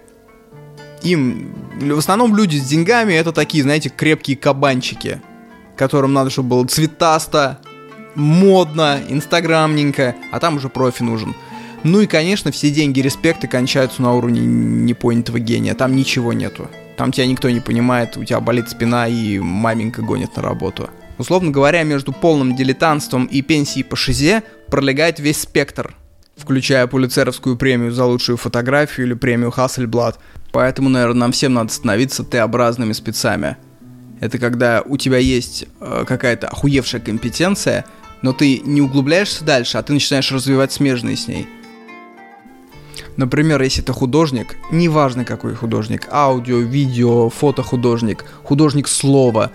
Им, 1.03 1.55
в 1.81 1.99
основном 1.99 2.37
люди 2.37 2.57
с 2.57 2.65
деньгами, 2.65 3.15
это 3.15 3.33
такие, 3.33 3.63
знаете, 3.63 3.89
крепкие 3.89 4.37
кабанчики, 4.37 5.23
которым 5.77 6.13
надо, 6.13 6.29
чтобы 6.29 6.51
было 6.51 6.67
цветасто, 6.67 7.61
модно, 8.15 8.99
инстаграмненько, 9.09 10.17
а 10.33 10.41
там 10.41 10.57
уже 10.57 10.69
профи 10.69 11.03
нужен. 11.03 11.35
Ну 11.85 12.01
и, 12.01 12.07
конечно, 12.07 12.51
все 12.51 12.71
деньги 12.71 13.01
респекты 13.01 13.47
кончаются 13.47 14.03
на 14.03 14.15
уровне 14.15 14.41
непонятого 14.41 15.39
гения. 15.39 15.75
Там 15.75 15.95
ничего 15.95 16.33
нету. 16.33 16.69
Там 16.99 17.13
тебя 17.13 17.27
никто 17.27 17.49
не 17.49 17.61
понимает, 17.61 18.17
у 18.17 18.25
тебя 18.25 18.41
болит 18.41 18.69
спина 18.69 19.07
и 19.07 19.39
маменька 19.39 20.03
гонит 20.03 20.37
на 20.37 20.43
работу. 20.43 20.91
Условно 21.17 21.53
говоря, 21.53 21.85
между 21.85 22.13
полным 22.13 22.57
дилетантством 22.57 23.27
и 23.27 23.41
пенсией 23.41 23.85
по 23.85 23.95
шизе 23.95 24.43
пролегает 24.67 25.21
весь 25.21 25.41
спектр, 25.41 25.95
включая 26.37 26.89
пулицеровскую 26.89 27.57
премию 27.57 27.93
за 27.93 28.05
лучшую 28.05 28.37
фотографию 28.37 29.07
или 29.07 29.15
премию 29.15 29.53
Хассельблад. 29.53 30.19
Поэтому, 30.51 30.89
наверное, 30.89 31.21
нам 31.21 31.33
всем 31.33 31.55
надо 31.55 31.73
становиться 31.73 32.25
Т-образными 32.25 32.93
спецами. 32.93 33.57
Это 34.21 34.39
когда 34.39 34.83
у 34.85 34.97
тебя 34.97 35.19
есть 35.19 35.67
э, 35.81 36.05
какая-то 36.05 36.49
охуевшая 36.49 37.01
компетенция, 37.01 37.85
но 38.23 38.33
ты 38.33 38.59
не 38.59 38.81
углубляешься 38.81 39.45
дальше, 39.45 39.79
а 39.79 39.83
ты 39.85 39.93
начинаешь 39.93 40.33
развивать 40.33 40.73
смежные 40.73 41.17
с 41.17 41.29
ней. 41.29 41.47
Например, 43.19 43.61
если 43.61 43.83
это 43.83 43.93
художник, 43.93 44.57
неважно 44.71 45.25
какой 45.25 45.57
художник, 45.57 46.07
аудио, 46.09 46.59
видео, 46.59 47.29
фотохудожник, 47.29 48.25
художник 48.45 48.87
слова, 48.87 49.51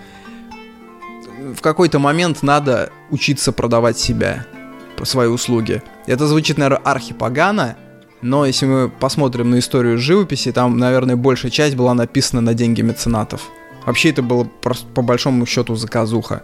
в 1.55 1.61
какой-то 1.61 1.97
момент 1.97 2.43
надо 2.43 2.91
учиться 3.09 3.53
продавать 3.53 3.97
себя, 3.97 4.45
свои 5.03 5.29
услуги. 5.29 5.81
Это 6.07 6.27
звучит, 6.27 6.57
наверное, 6.57 6.83
архипогано, 6.83 7.77
но 8.21 8.45
если 8.45 8.65
мы 8.65 8.89
посмотрим 8.89 9.51
на 9.51 9.59
историю 9.59 9.97
живописи, 9.97 10.51
там, 10.51 10.77
наверное, 10.77 11.15
большая 11.15 11.49
часть 11.49 11.75
была 11.75 11.93
написана 11.93 12.41
на 12.41 12.53
деньги 12.53 12.81
меценатов. 12.81 13.49
Вообще 13.85 14.09
это 14.09 14.21
было 14.21 14.43
по 14.43 15.01
большому 15.01 15.45
счету 15.45 15.75
заказуха. 15.75 16.43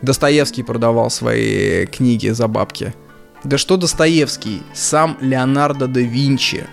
Достоевский 0.00 0.62
продавал 0.62 1.10
свои 1.10 1.84
книги 1.84 2.28
за 2.28 2.48
бабки. 2.48 2.94
Да 3.44 3.56
что 3.56 3.76
Достоевский, 3.76 4.62
сам 4.74 5.16
Леонардо 5.20 5.86
да 5.86 6.00
Винчи. 6.00 6.66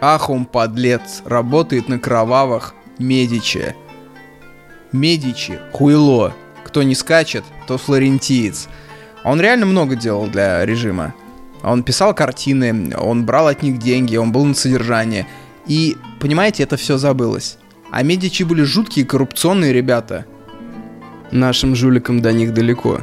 Ах, 0.00 0.30
он 0.30 0.44
подлец, 0.44 1.22
работает 1.24 1.88
на 1.88 1.98
кровавых 1.98 2.74
Медичи. 2.98 3.74
Медичи, 4.92 5.58
хуйло. 5.72 6.34
Кто 6.64 6.82
не 6.82 6.94
скачет, 6.94 7.44
то 7.66 7.78
флорентиец. 7.78 8.68
Он 9.24 9.40
реально 9.40 9.66
много 9.66 9.96
делал 9.96 10.26
для 10.26 10.64
режима. 10.66 11.14
Он 11.62 11.82
писал 11.82 12.14
картины, 12.14 12.94
он 12.96 13.24
брал 13.24 13.48
от 13.48 13.62
них 13.62 13.78
деньги, 13.78 14.16
он 14.16 14.32
был 14.32 14.44
на 14.44 14.54
содержание. 14.54 15.26
И, 15.66 15.96
понимаете, 16.20 16.62
это 16.62 16.76
все 16.76 16.98
забылось. 16.98 17.58
А 17.90 18.02
Медичи 18.02 18.42
были 18.42 18.62
жуткие 18.62 19.04
коррупционные 19.04 19.72
ребята. 19.72 20.26
Нашим 21.30 21.74
жуликам 21.74 22.20
до 22.20 22.32
них 22.32 22.54
далеко. 22.54 23.00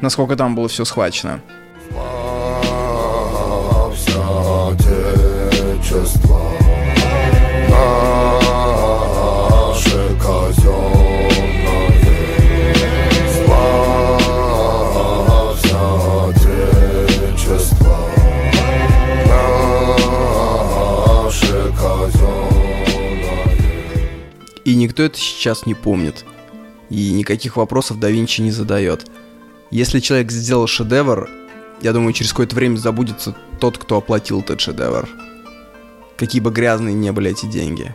Насколько 0.00 0.36
там 0.36 0.54
было 0.54 0.68
все 0.68 0.84
схвачено. 0.84 1.40
Отечества 4.70 6.40
Наше 9.70 10.02
казенное 10.20 11.30
Славься 13.46 15.80
отечество 16.28 17.96
Наше 20.86 21.58
казенное 21.78 22.86
И 24.64 24.74
никто 24.74 25.02
это 25.02 25.18
сейчас 25.18 25.66
не 25.66 25.74
помнит. 25.74 26.24
И 26.90 27.12
никаких 27.12 27.56
вопросов 27.56 27.98
да 28.00 28.10
Винчи 28.10 28.42
не 28.42 28.50
задает. 28.50 29.06
Если 29.70 30.00
человек 30.00 30.30
сделал 30.30 30.66
шедевр, 30.66 31.28
я 31.80 31.92
думаю, 31.92 32.12
через 32.12 32.32
какое-то 32.32 32.56
время 32.56 32.76
забудется 32.76 33.34
тот, 33.60 33.78
кто 33.78 33.96
оплатил 33.98 34.40
этот 34.40 34.60
шедевр. 34.60 35.08
Какие 36.16 36.40
бы 36.40 36.50
грязные 36.50 36.94
не 36.94 37.12
были 37.12 37.30
эти 37.30 37.46
деньги. 37.46 37.94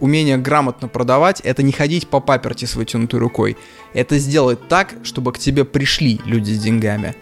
Умение 0.00 0.38
грамотно 0.38 0.88
продавать— 0.88 1.40
это 1.44 1.62
не 1.62 1.72
ходить 1.72 2.08
по 2.08 2.20
паперти 2.20 2.64
с 2.64 2.74
вытянутой 2.74 3.20
рукой. 3.20 3.58
Это 3.92 4.18
сделать 4.18 4.66
так, 4.68 4.94
чтобы 5.02 5.32
к 5.32 5.38
тебе 5.38 5.66
пришли 5.66 6.20
люди 6.24 6.52
с 6.52 6.58
деньгами. 6.58 7.14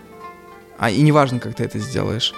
А 0.78 0.90
и 0.90 1.00
неважно, 1.02 1.40
как 1.40 1.57
ты 1.57 1.64
это 1.64 1.81
сделаешь. 1.81 2.33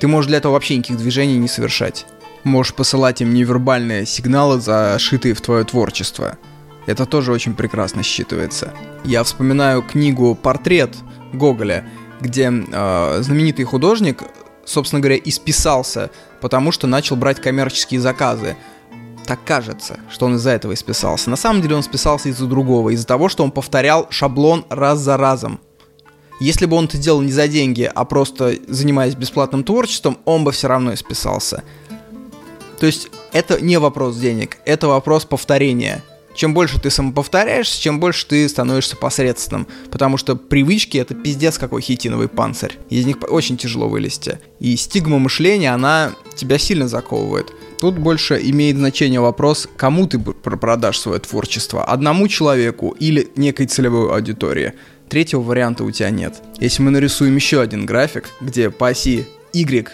Ты 0.00 0.08
можешь 0.08 0.28
для 0.28 0.38
этого 0.38 0.54
вообще 0.54 0.76
никаких 0.76 0.96
движений 0.96 1.36
не 1.36 1.48
совершать. 1.48 2.06
Можешь 2.42 2.74
посылать 2.74 3.20
им 3.20 3.34
невербальные 3.34 4.06
сигналы, 4.06 4.60
зашитые 4.60 5.34
в 5.34 5.42
твое 5.42 5.64
творчество. 5.64 6.38
Это 6.86 7.04
тоже 7.04 7.32
очень 7.32 7.54
прекрасно 7.54 8.00
считывается. 8.00 8.72
Я 9.04 9.24
вспоминаю 9.24 9.82
книгу 9.82 10.34
«Портрет» 10.34 10.96
Гоголя, 11.34 11.84
где 12.20 12.50
э, 12.50 13.18
знаменитый 13.22 13.64
художник, 13.64 14.22
собственно 14.64 15.00
говоря, 15.00 15.20
исписался, 15.22 16.10
потому 16.40 16.72
что 16.72 16.86
начал 16.86 17.16
брать 17.16 17.40
коммерческие 17.40 18.00
заказы. 18.00 18.56
Так 19.26 19.40
кажется, 19.44 19.98
что 20.10 20.26
он 20.26 20.36
из-за 20.36 20.50
этого 20.50 20.74
исписался. 20.74 21.30
На 21.30 21.36
самом 21.36 21.60
деле 21.60 21.74
он 21.74 21.82
списался 21.82 22.28
из-за 22.28 22.46
другого, 22.46 22.90
из-за 22.90 23.06
того, 23.06 23.28
что 23.28 23.42
он 23.42 23.50
повторял 23.50 24.06
шаблон 24.10 24.64
раз 24.68 25.00
за 25.00 25.16
разом. 25.16 25.60
Если 26.38 26.66
бы 26.66 26.76
он 26.76 26.84
это 26.84 26.98
делал 26.98 27.22
не 27.22 27.32
за 27.32 27.48
деньги, 27.48 27.90
а 27.92 28.04
просто 28.04 28.56
занимаясь 28.68 29.14
бесплатным 29.14 29.64
творчеством, 29.64 30.18
он 30.24 30.44
бы 30.44 30.52
все 30.52 30.68
равно 30.68 30.94
исписался. 30.94 31.64
То 32.78 32.86
есть 32.86 33.08
это 33.32 33.60
не 33.60 33.78
вопрос 33.78 34.16
денег, 34.16 34.58
это 34.64 34.86
вопрос 34.86 35.24
повторения– 35.24 36.02
чем 36.36 36.54
больше 36.54 36.78
ты 36.80 36.90
самоповторяешься, 36.90 37.80
чем 37.80 37.98
больше 37.98 38.26
ты 38.26 38.48
становишься 38.48 38.96
посредственным. 38.96 39.66
Потому 39.90 40.18
что 40.18 40.36
привычки— 40.36 40.98
это 40.98 41.14
пиздец 41.14 41.58
какой 41.58 41.80
хитиновый 41.80 42.28
панцирь. 42.28 42.78
Из 42.90 43.06
них 43.06 43.16
очень 43.28 43.56
тяжело 43.56 43.88
вылезти. 43.88 44.38
И 44.60 44.76
стигма 44.76 45.18
мышления, 45.18 45.72
она 45.72 46.12
тебя 46.36 46.58
сильно 46.58 46.86
заковывает. 46.86 47.52
Тут 47.80 47.98
больше 47.98 48.38
имеет 48.42 48.76
значение 48.76 49.20
вопрос, 49.20 49.68
кому 49.76 50.06
ты 50.06 50.18
продашь 50.18 50.98
свое 50.98 51.18
творчество. 51.18 51.84
Одному 51.84 52.28
человеку 52.28 52.94
или 52.98 53.28
некой 53.36 53.66
целевой 53.66 54.12
аудитории. 54.12 54.74
Третьего 55.08 55.40
варианта 55.40 55.84
у 55.84 55.90
тебя 55.90 56.10
нет. 56.10 56.42
Если 56.58 56.82
мы 56.82 56.90
нарисуем 56.90 57.36
еще 57.36 57.60
один 57.60 57.86
график, 57.86 58.28
где 58.40 58.70
по 58.70 58.88
оси 58.88 59.26
Y 59.52 59.88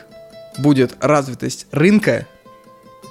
будет 0.59 0.97
развитость 1.01 1.67
рынка, 1.71 2.27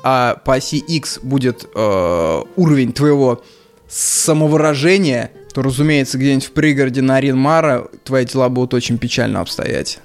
а 0.04 0.36
по 0.36 0.56
оси 0.56 0.78
X 0.78 1.20
будет 1.22 1.66
э, 1.74 2.42
уровень 2.56 2.94
твоего 2.94 3.44
самовыражения, 3.88 5.32
то, 5.54 5.62
разумеется, 5.62 6.18
где-нибудь 6.18 6.46
в 6.46 6.52
пригороде 6.52 7.02
на 7.02 7.18
Аринмара 7.18 7.88
твои 8.04 8.26
дела 8.26 8.50
будут 8.50 8.74
очень 8.74 8.98
печально 8.98 9.42
обстоять. 9.42 10.00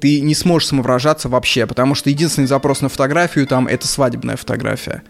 Ты 0.00 0.20
не 0.20 0.34
сможешь 0.34 0.68
самовыражаться 0.68 1.28
вообще, 1.28 1.66
потому 1.66 1.94
что 1.94 2.10
единственный 2.10 2.46
запрос 2.46 2.80
на 2.80 2.88
фотографию 2.88 3.46
там 3.46 3.66
это 3.66 3.86
свадебная 3.86 4.36
фотография. 4.36 5.02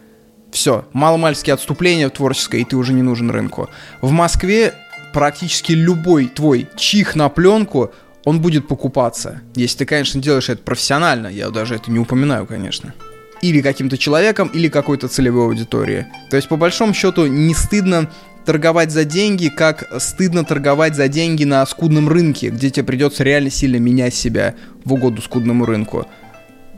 Все, 0.52 0.84
маломальские 0.92 1.54
отступления 1.54 2.11
творческое, 2.11 2.61
и 2.61 2.64
ты 2.64 2.76
уже 2.76 2.92
не 2.92 3.02
нужен 3.02 3.30
рынку. 3.30 3.70
В 4.02 4.11
Москве 4.11 4.75
практически 5.14 5.72
любой 5.72 6.26
твой 6.26 6.68
чих 6.76 7.16
на 7.16 7.28
пленку, 7.30 7.92
он 8.25 8.40
будет 8.40 8.68
покупаться. 8.68 9.40
Если 9.56 9.78
ты, 9.78 9.87
конечно, 9.87 10.20
делаешь 10.20 10.50
это 10.50 10.62
профессионально, 10.62 11.26
я 11.26 11.50
даже 11.50 11.75
это 11.75 11.90
не 11.90 11.99
упоминаю, 11.99 12.46
конечно 12.46 12.94
или 13.42 13.61
каким-то 13.61 13.99
человеком, 13.99 14.49
или 14.49 14.68
какой-то 14.68 15.08
целевой 15.08 15.44
аудитории. 15.44 16.06
То 16.30 16.37
есть, 16.37 16.49
по 16.49 16.56
большому 16.56 16.94
счету, 16.94 17.26
не 17.26 17.54
стыдно 17.54 18.11
торговать 18.44 18.90
за 18.90 19.04
деньги, 19.04 19.49
как 19.49 19.88
стыдно 20.00 20.44
торговать 20.44 20.94
за 20.94 21.08
деньги 21.08 21.44
на 21.44 21.64
скудном 21.66 22.08
рынке, 22.08 22.50
где 22.50 22.70
тебе 22.70 22.84
придется 22.84 23.25
реально 23.25 23.50
сильно 23.50 23.76
менять 23.76 24.14
себя 24.14 24.54
в 24.84 24.92
угоду 24.92 25.20
скудному 25.20 25.64
рынку. 25.64 26.06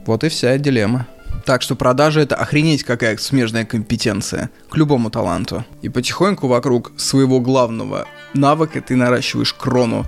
Вот 0.07 0.25
и 0.25 0.29
вся 0.29 0.57
дилемма. 0.59 1.07
Так 1.45 1.61
что 1.61 1.77
продажа 1.77 2.21
это 2.21 2.37
охренеть 2.37 2.85
какая 2.85 3.17
смежная 3.19 3.67
компетенция 3.67 4.51
к 4.71 4.77
любому 4.77 5.11
таланту. 5.11 5.65
И 5.83 5.89
потихоньку 5.89 6.49
вокруг 6.49 6.93
своего 6.97 7.41
главного 7.41 8.07
навыка 8.33 8.81
ты 8.81 8.97
наращиваешь 8.97 9.53
крону. 9.53 10.07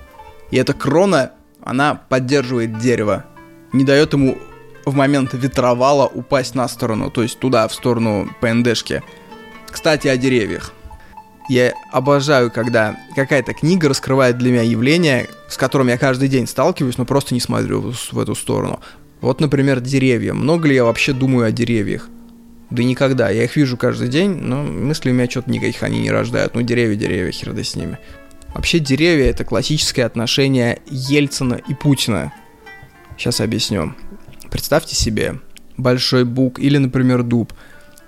И 0.51 0.57
эта 0.57 0.73
крона, 0.73 1.33
она 1.63 1.95
поддерживает 1.95 2.79
дерево, 2.79 3.25
не 3.73 3.85
дает 3.85 4.13
ему 4.15 4.39
в 4.87 4.95
момент 4.95 5.35
ветровала 5.35 6.07
упасть 6.07 6.55
на 6.55 6.67
сторону, 6.69 7.11
то 7.11 7.23
есть 7.23 7.39
туда, 7.39 7.69
в 7.69 7.75
сторону 7.75 8.31
ПНДшки. 8.41 9.03
Кстати, 9.69 10.09
о 10.09 10.17
деревьях. 10.17 10.73
Я 11.49 11.75
обожаю, 11.93 12.51
когда 12.51 12.97
какая-то 13.15 13.53
книга 13.53 13.89
раскрывает 13.89 14.39
для 14.39 14.51
меня 14.53 14.63
явление, 14.63 15.29
с 15.49 15.57
которым 15.57 15.89
я 15.89 15.99
каждый 15.99 16.29
день 16.29 16.47
сталкиваюсь, 16.47 16.99
но 16.99 17.05
просто 17.05 17.35
не 17.35 17.41
смотрю 17.41 17.93
в 18.11 18.19
эту 18.19 18.35
сторону. 18.35 18.81
Вот, 19.21 19.41
например, 19.41 19.81
деревья. 19.81 20.33
Много 20.33 20.69
ли 20.69 20.75
я 20.75 20.85
вообще 20.85 21.13
думаю 21.13 21.47
о 21.47 21.53
деревьях? 21.53 22.09
Да 22.71 22.83
никогда. 22.83 23.31
Я 23.31 23.45
их 23.45 23.55
вижу 23.57 23.77
каждый 23.77 24.09
день, 24.09 24.31
но 24.31 24.63
мысли 24.63 25.11
у 25.11 25.15
меня 25.15 25.31
что-то 25.31 25.51
никаких 25.51 25.83
они 25.83 26.01
не 26.01 26.11
рождают. 26.11 26.55
Ну, 26.55 26.63
деревья, 26.63 26.97
деревья, 26.97 27.31
хер 27.31 27.53
да 27.53 27.63
с 27.63 27.77
ними. 27.77 27.99
Вообще, 28.55 28.79
деревья— 28.79 29.27
это 29.31 29.45
классическое 29.45 30.05
отношение 30.05 30.81
Ельцина 30.87 31.61
и 31.69 31.75
Путина. 31.75 32.33
Сейчас 33.17 33.41
объясню. 33.41 33.95
Представьте 34.51 34.95
себе 34.95 35.41
большой 35.77 36.25
бук 36.25 36.59
или, 36.59 36.79
например, 36.79 37.23
дуб— 37.23 37.53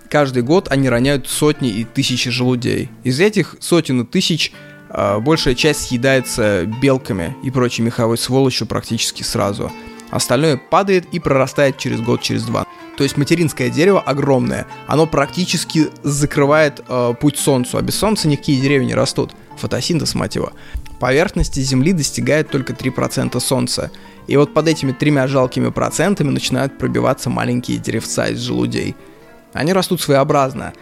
каждый 0.09 0.43
год 0.43 0.69
они 0.71 0.89
роняют 0.89 1.29
сотни 1.29 1.71
и 1.71 1.85
тысячи 1.85 2.31
желудей. 2.31 2.91
Из 3.05 3.21
этих 3.21 3.57
сотен 3.61 4.03
и 4.03 4.07
тысяч 4.07 4.53
э, 4.91 5.19
большая 5.19 5.55
часть 5.55 5.89
съедается 5.89 6.65
белками 6.81 7.37
и 7.43 7.51
прочей 7.51 7.83
меховой 7.83 8.19
сволочью 8.19 8.67
практически 8.67 9.23
сразу. 9.23 9.71
Остальное 10.11 10.57
падает 10.57 11.07
и 11.13 11.19
прорастает 11.19 11.77
через 11.77 12.01
год, 12.01 12.23
через 12.23 12.45
два. 12.45 12.65
То 12.97 13.05
есть 13.05 13.17
материнское 13.17 13.69
дерево 13.69 14.01
огромное. 14.01 14.67
Оно 14.87 15.07
практически 15.07 15.89
закрывает 16.03 16.83
э, 16.89 17.15
путь 17.21 17.37
солнцу, 17.39 17.79
а 17.79 17.83
без 17.83 17.95
солнца 17.95 18.27
никакие 18.27 18.61
деревья 18.61 18.87
не 18.87 18.95
растут. 18.95 19.33
Фотосинтез, 19.59 20.15
мать 20.15 20.37
его. 20.37 20.53
Поверхности 20.99 21.61
Земли 21.61 21.93
достигает 21.93 22.51
только 22.51 22.73
3% 22.73 23.39
солнца. 23.39 23.91
И 24.29 24.37
вот 24.37 24.55
под 24.55 24.69
этими 24.69 24.93
тремя 24.93 25.27
жалкими 25.27 25.71
процентами 25.71 26.31
начинают 26.31 26.79
пробиваться 26.79 27.31
маленькие 27.31 27.79
деревца 27.79 28.29
из 28.29 28.39
желудей– 28.39 28.95
они 29.53 29.73
растут 29.73 30.01
своеобразно. 30.01 30.73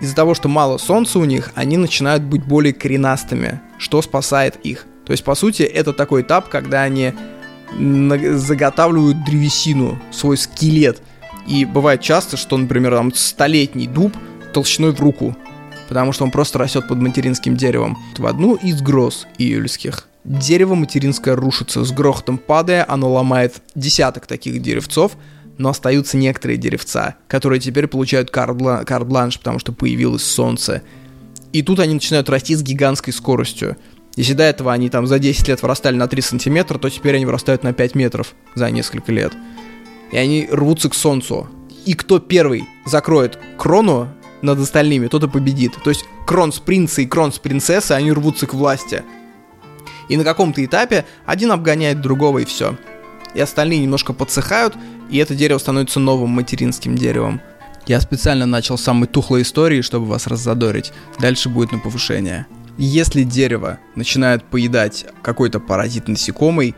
Из-за 0.00 0.14
того, 0.14 0.34
что 0.34 0.48
мало 0.48 0.78
солнца 0.78 1.18
у 1.18 1.24
них, 1.24 1.50
они 1.54 1.76
начинают 1.76 2.22
быть 2.22 2.44
более 2.44 2.72
коренастыми, 2.72 3.60
что 3.78 4.00
спасает 4.02 4.56
их. 4.62 4.86
То 5.04 5.12
есть, 5.12 5.24
по 5.24 5.34
сути, 5.34 5.62
это 5.62 5.92
такой 5.92 6.22
этап, 6.22 6.48
когда 6.48 6.82
они 6.82 7.14
заготавливают 7.70 9.24
древесину, 9.24 9.98
свой 10.10 10.36
скелет. 10.36 11.02
И 11.46 11.64
бывает 11.64 12.00
часто, 12.00 12.36
что, 12.36 12.56
например, 12.56 12.94
там 12.94 13.12
столетний 13.14 13.86
дуб 13.86 14.14
толщиной 14.52 14.92
в 14.92 15.00
руку, 15.00 15.36
потому 15.88 16.12
что 16.12 16.24
он 16.24 16.30
просто 16.30 16.58
растет 16.58 16.86
под 16.86 16.98
материнским 16.98 17.56
деревом. 17.56 17.98
В 18.16 18.26
одну 18.26 18.54
из 18.54 18.80
гроз 18.82 19.26
июльских 19.38 20.07
дерево 20.28 20.74
материнское 20.74 21.34
рушится, 21.34 21.84
с 21.84 21.90
грохотом 21.90 22.38
падая, 22.38 22.84
оно 22.86 23.10
ломает 23.10 23.62
десяток 23.74 24.26
таких 24.26 24.60
деревцов, 24.60 25.12
но 25.56 25.70
остаются 25.70 26.16
некоторые 26.16 26.58
деревца, 26.58 27.16
которые 27.26 27.60
теперь 27.60 27.86
получают 27.86 28.30
карт-бланш, 28.30 29.38
потому 29.38 29.58
что 29.58 29.72
появилось 29.72 30.22
солнце. 30.22 30.82
И 31.52 31.62
тут 31.62 31.80
они 31.80 31.94
начинают 31.94 32.28
расти 32.28 32.54
с 32.54 32.62
гигантской 32.62 33.12
скоростью. 33.12 33.76
Если 34.16 34.34
до 34.34 34.42
этого 34.42 34.72
они 34.72 34.90
там 34.90 35.06
за 35.06 35.18
10 35.18 35.48
лет 35.48 35.62
вырастали 35.62 35.96
на 35.96 36.08
3 36.08 36.20
сантиметра, 36.20 36.78
то 36.78 36.90
теперь 36.90 37.16
они 37.16 37.24
вырастают 37.24 37.62
на 37.62 37.72
5 37.72 37.94
метров 37.94 38.34
за 38.54 38.70
несколько 38.70 39.12
лет. 39.12 39.32
И 40.12 40.16
они 40.16 40.48
рвутся 40.50 40.90
к 40.90 40.94
солнцу. 40.94 41.48
И 41.86 41.94
кто 41.94 42.18
первый 42.18 42.64
закроет 42.84 43.38
крону 43.56 44.08
над 44.42 44.58
остальными, 44.60 45.06
тот 45.06 45.24
и 45.24 45.28
победит. 45.28 45.72
То 45.82 45.90
есть 45.90 46.04
крон 46.26 46.52
с 46.52 46.58
принца 46.58 47.00
и 47.00 47.06
крон 47.06 47.32
с 47.32 47.38
принцессы, 47.38 47.92
они 47.92 48.12
рвутся 48.12 48.46
к 48.46 48.54
власти. 48.54 49.02
И 50.08 50.16
на 50.16 50.24
каком-то 50.24 50.64
этапе 50.64 51.04
один 51.26 51.52
обгоняет 51.52 52.00
другого 52.00 52.38
и 52.38 52.44
все. 52.44 52.76
И 53.34 53.40
остальные 53.40 53.80
немножко 53.80 54.12
подсыхают, 54.12 54.74
и 55.10 55.18
это 55.18 55.34
дерево 55.34 55.58
становится 55.58 56.00
новым 56.00 56.30
материнским 56.30 56.96
деревом. 56.96 57.40
Я 57.86 58.00
специально 58.00 58.46
начал 58.46 58.76
с 58.76 58.82
самой 58.82 59.06
тухлой 59.06 59.42
истории, 59.42 59.80
чтобы 59.80 60.06
вас 60.06 60.26
раззадорить. 60.26 60.92
Дальше 61.18 61.48
будет 61.48 61.72
на 61.72 61.78
повышение. 61.78 62.46
Если 62.76 63.22
дерево 63.22 63.78
начинает 63.96 64.44
поедать 64.44 65.06
какой-то 65.22 65.58
паразит 65.58 66.06
насекомый, 66.06 66.74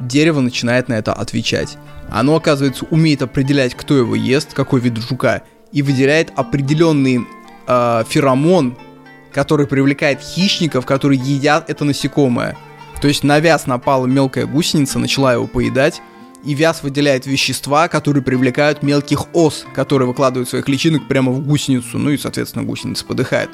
дерево 0.00 0.40
начинает 0.40 0.88
на 0.88 0.94
это 0.94 1.12
отвечать. 1.12 1.78
Оно, 2.10 2.36
оказывается, 2.36 2.86
умеет 2.90 3.22
определять, 3.22 3.74
кто 3.74 3.96
его 3.96 4.14
ест, 4.14 4.52
какой 4.52 4.80
вид 4.80 4.96
жука, 4.98 5.42
и 5.72 5.82
выделяет 5.82 6.32
определенный 6.36 7.26
э, 7.66 8.04
феромон, 8.08 8.76
который 9.32 9.66
привлекает 9.66 10.20
хищников, 10.20 10.86
которые 10.86 11.20
едят 11.20 11.68
это 11.70 11.84
насекомое. 11.84 12.56
То 13.00 13.08
есть 13.08 13.22
на 13.22 13.38
вяз 13.38 13.66
напала 13.66 14.06
мелкая 14.06 14.46
гусеница, 14.46 14.98
начала 14.98 15.32
его 15.32 15.46
поедать, 15.46 16.02
и 16.44 16.54
вяз 16.54 16.82
выделяет 16.82 17.26
вещества, 17.26 17.88
которые 17.88 18.22
привлекают 18.22 18.82
мелких 18.82 19.34
ос, 19.34 19.64
которые 19.74 20.08
выкладывают 20.08 20.48
своих 20.48 20.68
личинок 20.68 21.06
прямо 21.08 21.32
в 21.32 21.44
гусеницу, 21.44 21.98
ну 21.98 22.10
и, 22.10 22.18
соответственно, 22.18 22.64
гусеница 22.64 23.04
подыхает. 23.04 23.50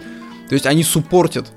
То 0.48 0.54
есть 0.54 0.66
они 0.66 0.82
суппортят, 0.82 1.50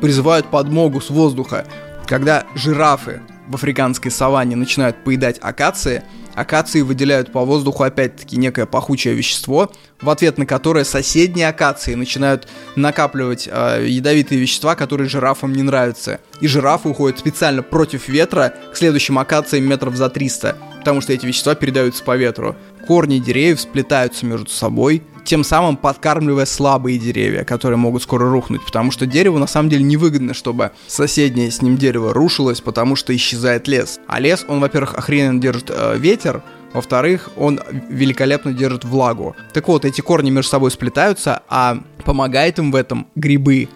призывают 0.00 0.50
подмогу 0.50 1.00
с 1.00 1.10
воздуха. 1.10 1.66
Когда 2.06 2.44
жирафы 2.54 3.22
в 3.48 3.54
африканской 3.54 4.10
саванне 4.10 4.56
начинают 4.56 5.02
поедать 5.04 5.38
акации, 5.40 6.02
акации 6.34 6.82
выделяют 6.82 7.32
по 7.32 7.44
воздуху 7.44 7.82
опять-таки 7.82 8.36
некое 8.36 8.66
пахучее 8.66 9.14
вещество, 9.14 9.72
в 10.00 10.10
ответ 10.10 10.38
на 10.38 10.46
которое 10.46 10.84
соседние 10.84 11.48
акации 11.48 11.94
начинают 11.94 12.48
накапливать 12.76 13.48
э, 13.50 13.86
ядовитые 13.88 14.40
вещества, 14.40 14.74
которые 14.74 15.08
жирафам 15.08 15.52
не 15.52 15.62
нравятся. 15.62 16.20
И 16.40 16.46
жирафы 16.46 16.88
уходят 16.88 17.18
специально 17.18 17.62
против 17.62 18.08
ветра 18.08 18.54
к 18.72 18.76
следующим 18.76 19.18
акациям 19.18 19.64
метров 19.66 19.96
за 19.96 20.10
300, 20.10 20.56
потому 20.78 21.00
что 21.00 21.12
эти 21.12 21.26
вещества 21.26 21.54
передаются 21.54 22.04
по 22.04 22.16
ветру. 22.16 22.56
Корни 22.86 23.18
деревьев 23.18 23.60
сплетаются 23.60 24.26
между 24.26 24.50
собой, 24.50 25.02
тем 25.24 25.42
самым 25.42 25.76
подкармливая 25.76 26.46
слабые 26.46 26.98
деревья, 26.98 27.44
которые 27.44 27.78
могут 27.78 28.02
скоро 28.02 28.30
рухнуть, 28.30 28.64
потому 28.64 28.90
что 28.90 29.06
дереву 29.06 29.38
на 29.38 29.46
самом 29.46 29.70
деле 29.70 29.82
невыгодно, 29.82 30.34
чтобы 30.34 30.72
соседнее 30.86 31.50
с 31.50 31.62
ним 31.62 31.76
дерево 31.76 32.12
рушилось, 32.12 32.60
потому 32.60 32.94
что 32.96 33.14
исчезает 33.14 33.66
лес. 33.66 33.98
А 34.06 34.20
лес, 34.20 34.44
он, 34.46 34.60
во-первых, 34.60 34.94
охрененно 34.94 35.40
держит 35.40 35.70
э, 35.70 35.96
ветер, 35.98 36.42
во-вторых, 36.72 37.30
он 37.36 37.60
великолепно 37.88 38.52
держит 38.52 38.84
влагу. 38.84 39.36
Так 39.52 39.68
вот, 39.68 39.84
эти 39.84 40.00
корни 40.00 40.30
между 40.30 40.50
собой 40.50 40.72
сплетаются, 40.72 41.42
а 41.48 41.78
помогает 42.04 42.58
им 42.58 42.72
в 42.72 42.76
этом 42.76 43.06
грибы. 43.14 43.68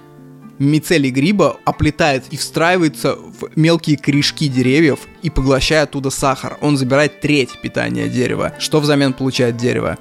Мицелий 0.59 1.11
гриба 1.11 1.57
оплетает 1.65 2.25
и 2.33 2.37
встраивается 2.37 3.15
в 3.15 3.51
мелкие 3.55 3.97
корешки 3.97 4.49
деревьев 4.49 4.99
и 5.23 5.31
поглощает 5.31 5.91
оттуда 5.91 6.11
сахар. 6.11 6.59
Он 6.61 6.77
забирает 6.77 7.21
треть 7.21 7.51
питания 7.63 8.09
дерева. 8.09 8.53
Что 8.59 8.81
взамен 8.81 9.13
получает 9.13 9.57
дерево? 9.57 9.97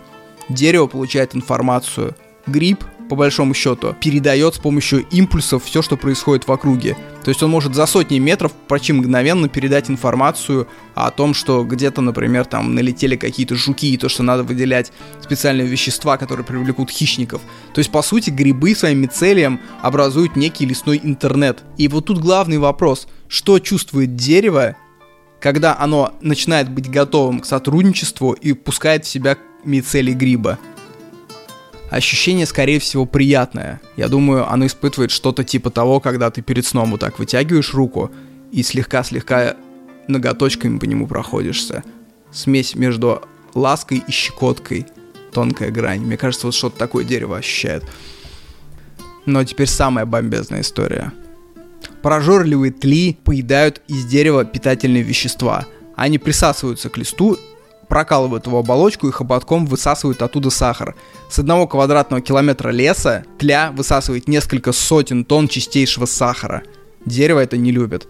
Дерево 0.50 0.88
получает 0.88 1.36
информацию. 1.36 2.16
Гриб, 2.46 2.84
по 3.10 3.16
большому 3.16 3.54
счету, 3.54 3.96
передает 4.00 4.56
с 4.56 4.58
помощью 4.58 5.06
импульсов 5.10 5.64
все, 5.66 5.82
что 5.82 5.98
происходит 5.98 6.48
в 6.48 6.52
округе. 6.52 6.96
То 7.24 7.30
есть 7.30 7.44
он 7.44 7.50
может 7.50 7.76
за 7.76 7.86
сотни 7.86 8.20
метров 8.20 8.54
почти 8.54 8.94
мгновенно 8.94 9.50
передать 9.50 9.90
информацию 9.90 10.68
о 10.96 11.12
том, 11.12 11.34
что 11.34 11.64
где-то, 11.64 12.02
например, 12.02 12.46
там 12.46 12.74
налетели 12.74 13.16
какие-то 13.18 13.56
жуки, 13.56 13.94
и 13.94 13.98
то, 13.98 14.08
что 14.08 14.24
надо 14.24 14.44
выделять 14.44 14.92
специальные 15.22 15.68
вещества, 15.68 16.18
которые 16.18 16.46
привлекут 16.46 16.90
хищников. 16.90 17.42
То 17.74 17.80
есть, 17.80 17.92
по 17.92 18.02
сути, 18.02 18.30
грибы 18.30 18.76
своим 18.76 19.00
мицелием 19.00 19.60
образуют 19.82 20.36
некий 20.36 20.66
лесной 20.66 21.00
интернет. 21.04 21.64
И 21.78 21.88
вот 21.88 22.06
тут 22.06 22.20
главный 22.20 22.58
вопрос, 22.58 23.08
что 23.28 23.60
чувствует 23.60 24.16
дерево, 24.16 24.76
когда 25.40 25.78
оно 25.78 26.14
начинает 26.22 26.70
быть 26.70 26.90
готовым 26.90 27.42
к 27.42 27.46
сотрудничеству 27.46 28.34
и 28.34 28.54
пускает 28.54 29.06
в 29.06 29.10
себя 29.10 29.38
мицелий 29.68 30.14
гриба. 30.14 30.58
Ощущение, 31.90 32.46
скорее 32.46 32.80
всего, 32.80 33.06
приятное. 33.06 33.80
Я 33.96 34.08
думаю, 34.08 34.52
оно 34.52 34.66
испытывает 34.66 35.12
что-то 35.12 35.44
типа 35.44 35.70
того, 35.70 36.00
когда 36.00 36.32
ты 36.32 36.42
перед 36.42 36.66
сном 36.66 36.92
вот 36.92 37.00
так 37.00 37.20
вытягиваешь 37.20 37.74
руку 37.74 38.12
и 38.52 38.64
слегка-слегка 38.64 39.56
ноготочками 40.08 40.80
по 40.80 40.86
нему 40.86 41.08
проходишься. 41.08 41.84
Смесь 42.32 42.76
между 42.76 43.22
лаской 43.54 44.04
и 44.06 44.12
щекоткой. 44.12 44.86
Тонкая 45.32 45.72
грань. 45.72 46.02
Мне 46.02 46.18
кажется, 46.18 46.48
вот 46.48 46.56
что-то 46.56 46.78
такое 46.78 47.06
дерево 47.06 47.38
ощущает. 47.38 47.84
Но 49.26 49.44
теперь 49.44 49.68
самая 49.68 50.06
бомбезная 50.06 50.62
история. 50.62 51.14
Прожорливые 52.02 52.72
тли 52.72 53.18
поедают 53.24 53.82
из 53.88 54.06
дерева 54.06 54.46
питательные 54.46 55.04
вещества. 55.04 55.66
Они 55.96 56.18
присасываются 56.18 56.90
к 56.90 56.98
листу 56.98 57.38
прокалывают 57.88 58.46
его 58.46 58.60
оболочку 58.60 59.08
и 59.08 59.12
хоботком 59.12 59.66
высасывают 59.66 60.22
оттуда 60.22 60.50
сахар. 60.50 60.96
С 61.30 61.40
одного 61.40 61.68
квадратного 61.68 62.22
километра 62.22 62.70
леса 62.70 63.26
тля 63.38 63.72
высасывает 63.72 64.28
несколько 64.28 64.72
сотен 64.72 65.26
тонн 65.26 65.48
чистейшего 65.48 66.06
сахара. 66.06 66.64
Дерево 67.06 67.40
это 67.40 67.58
не 67.58 67.72
любит. 67.72 68.08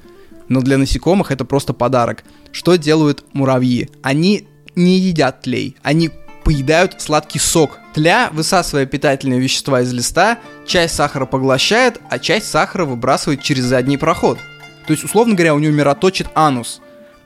Но 0.49 0.61
для 0.61 0.77
насекомых 0.77 1.31
это 1.31 1.45
просто 1.45 1.73
подарок. 1.73 2.23
Что 2.51 2.75
делают 2.75 3.25
муравьи? 3.33 3.89
Они 4.01 4.47
не 4.75 4.97
едят 4.97 5.41
тлей, 5.41 5.75
они 5.83 6.11
поедают 6.43 7.01
сладкий 7.01 7.39
сок. 7.39 7.77
Тля, 7.93 8.29
высасывая 8.31 8.85
питательные 8.85 9.39
вещества 9.39 9.81
из 9.81 9.91
листа, 9.91 10.39
часть 10.65 10.95
сахара 10.95 11.25
поглощает, 11.25 11.99
а 12.09 12.19
часть 12.19 12.49
сахара 12.49 12.85
выбрасывает 12.85 13.41
через 13.41 13.65
задний 13.65 13.97
проход. 13.97 14.37
То 14.85 14.93
есть, 14.93 15.03
условно 15.03 15.33
говоря, 15.33 15.55
у 15.55 15.59
него 15.59 15.73
мироточит 15.73 16.27
анус. 16.35 16.79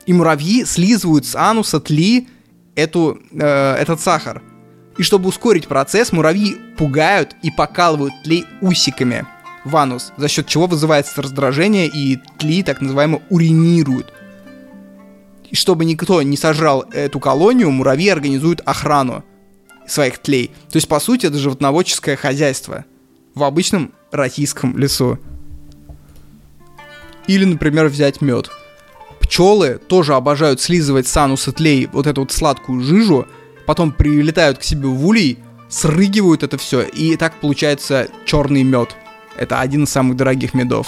И 0.06 0.12
муравьи 0.12 0.64
слизывают 0.64 1.24
с 1.24 1.36
ануса 1.36 1.78
тли 1.78 2.28
эту, 2.74 3.20
э, 3.32 3.74
этот 3.74 4.00
сахар. 4.00 4.42
И 4.98 5.02
чтобы 5.02 5.28
ускорить 5.28 5.68
процесс, 5.68 6.12
муравьи 6.12 6.56
пугают 6.76 7.34
и 7.42 7.50
покалывают 7.50 8.12
тлей 8.24 8.44
усиками 8.60 9.26
в 9.64 9.76
анус, 9.76 10.12
за 10.16 10.28
счет 10.28 10.46
чего 10.46 10.66
вызывается 10.66 11.22
раздражение 11.22 11.88
и 11.88 12.18
тли 12.38 12.62
так 12.62 12.80
называемо 12.80 13.22
уринируют. 13.30 14.12
И 15.50 15.54
чтобы 15.54 15.84
никто 15.84 16.22
не 16.22 16.36
сожрал 16.36 16.84
эту 16.92 17.20
колонию, 17.20 17.70
муравьи 17.70 18.08
организуют 18.08 18.60
охрану 18.64 19.24
своих 19.86 20.18
тлей. 20.18 20.50
То 20.70 20.76
есть, 20.76 20.88
по 20.88 21.00
сути, 21.00 21.26
это 21.26 21.38
животноводческое 21.38 22.16
хозяйство 22.16 22.84
в 23.34 23.42
обычном 23.44 23.92
российском 24.10 24.76
лесу. 24.78 25.18
Или, 27.26 27.44
например, 27.44 27.88
взять 27.88 28.20
мед. 28.20 28.50
Пчелы 29.32 29.80
тоже 29.88 30.12
обожают 30.14 30.60
слизывать 30.60 31.06
с 31.06 31.16
ануса 31.16 31.52
тлей 31.52 31.88
вот 31.90 32.06
эту 32.06 32.20
вот 32.20 32.32
сладкую 32.32 32.82
жижу, 32.82 33.26
потом 33.64 33.90
прилетают 33.90 34.58
к 34.58 34.62
себе 34.62 34.88
в 34.88 35.06
улей, 35.06 35.38
срыгивают 35.70 36.42
это 36.42 36.58
все, 36.58 36.82
и 36.82 37.16
так 37.16 37.40
получается 37.40 38.08
черный 38.26 38.62
мед. 38.62 38.94
Это 39.34 39.60
один 39.60 39.84
из 39.84 39.88
самых 39.88 40.18
дорогих 40.18 40.52
медов. 40.52 40.86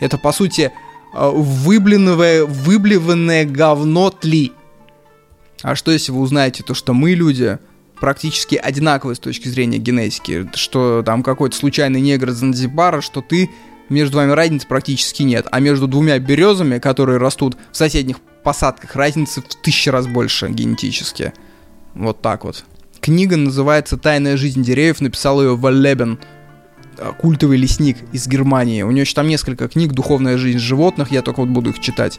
Это, 0.00 0.18
по 0.18 0.30
сути, 0.30 0.70
э, 1.12 1.30
выблинное, 1.34 2.44
выблеванное 2.44 3.44
говно 3.44 4.10
тли. 4.10 4.52
А 5.62 5.74
что 5.74 5.90
если 5.90 6.12
вы 6.12 6.20
узнаете 6.20 6.62
то, 6.62 6.74
что 6.74 6.94
мы, 6.94 7.14
люди, 7.14 7.58
практически 7.98 8.54
одинаковые 8.54 9.16
с 9.16 9.18
точки 9.18 9.48
зрения 9.48 9.78
генетики, 9.78 10.48
что 10.54 11.02
там 11.04 11.24
какой-то 11.24 11.56
случайный 11.56 12.00
негр 12.00 12.30
Занзибара, 12.30 13.00
что 13.00 13.20
ты, 13.20 13.50
между 13.90 14.16
вами 14.16 14.32
разницы 14.32 14.66
практически 14.66 15.22
нет, 15.22 15.46
а 15.50 15.60
между 15.60 15.86
двумя 15.86 16.18
березами, 16.18 16.78
которые 16.78 17.18
растут 17.18 17.56
в 17.70 17.76
соседних 17.76 18.20
посадках, 18.42 18.96
разницы 18.96 19.42
в 19.42 19.54
тысячу 19.62 19.90
раз 19.90 20.06
больше 20.06 20.48
генетически. 20.48 21.32
Вот 21.94 22.22
так 22.22 22.44
вот. 22.44 22.64
Книга 23.00 23.36
называется 23.36 23.96
«Тайная 23.96 24.36
жизнь 24.36 24.62
деревьев», 24.62 25.00
написал 25.00 25.42
ее 25.42 25.56
Валлебен, 25.56 26.18
э, 26.98 27.12
культовый 27.18 27.56
лесник 27.56 27.96
из 28.12 28.26
Германии. 28.28 28.82
У 28.82 28.90
него 28.90 29.00
еще 29.00 29.14
там 29.14 29.26
несколько 29.26 29.68
книг 29.68 29.92
«Духовная 29.92 30.36
жизнь 30.38 30.58
животных», 30.58 31.10
я 31.10 31.22
только 31.22 31.40
вот 31.40 31.48
буду 31.48 31.70
их 31.70 31.80
читать. 31.80 32.18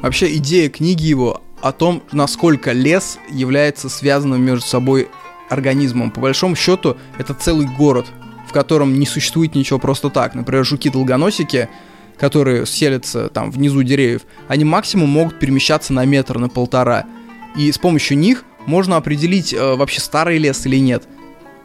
Вообще 0.00 0.36
идея 0.36 0.68
книги 0.68 1.04
его 1.04 1.42
о 1.60 1.72
том, 1.72 2.02
насколько 2.12 2.72
лес 2.72 3.18
является 3.30 3.88
связанным 3.88 4.42
между 4.42 4.66
собой 4.66 5.08
организмом. 5.48 6.10
По 6.10 6.20
большому 6.20 6.56
счету, 6.56 6.96
это 7.18 7.34
целый 7.34 7.66
город, 7.66 8.06
в 8.52 8.54
котором 8.54 8.98
не 8.98 9.06
существует 9.06 9.54
ничего 9.54 9.78
просто 9.78 10.10
так. 10.10 10.34
Например, 10.34 10.62
жуки-долгоносики, 10.62 11.70
которые 12.18 12.66
селятся 12.66 13.30
там 13.30 13.50
внизу 13.50 13.82
деревьев, 13.82 14.26
они 14.46 14.64
максимум 14.64 15.08
могут 15.08 15.38
перемещаться 15.38 15.94
на 15.94 16.04
метр, 16.04 16.38
на 16.38 16.50
полтора. 16.50 17.06
И 17.56 17.72
с 17.72 17.78
помощью 17.78 18.18
них 18.18 18.44
можно 18.66 18.96
определить 18.96 19.54
э, 19.54 19.74
вообще 19.74 20.02
старый 20.02 20.36
лес 20.36 20.66
или 20.66 20.76
нет. 20.76 21.04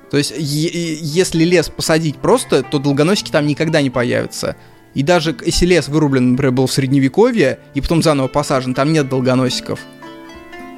То 0.10 0.16
есть, 0.16 0.34
если 0.38 1.44
лес 1.44 1.68
посадить 1.68 2.16
просто, 2.16 2.64
то 2.64 2.80
долгоносики 2.80 3.32
там 3.32 3.48
никогда 3.48 3.82
не 3.82 3.90
появятся. 3.90 4.56
И 4.94 5.04
даже 5.04 5.36
если 5.46 5.66
лес 5.66 5.90
вырублен, 5.90 6.32
например, 6.32 6.54
был 6.54 6.68
в 6.68 6.72
средневековье, 6.72 7.60
и 7.74 7.82
потом 7.82 8.02
заново 8.02 8.30
посажен, 8.30 8.74
там 8.74 8.94
нет 8.94 9.10
долгоносиков. 9.10 9.82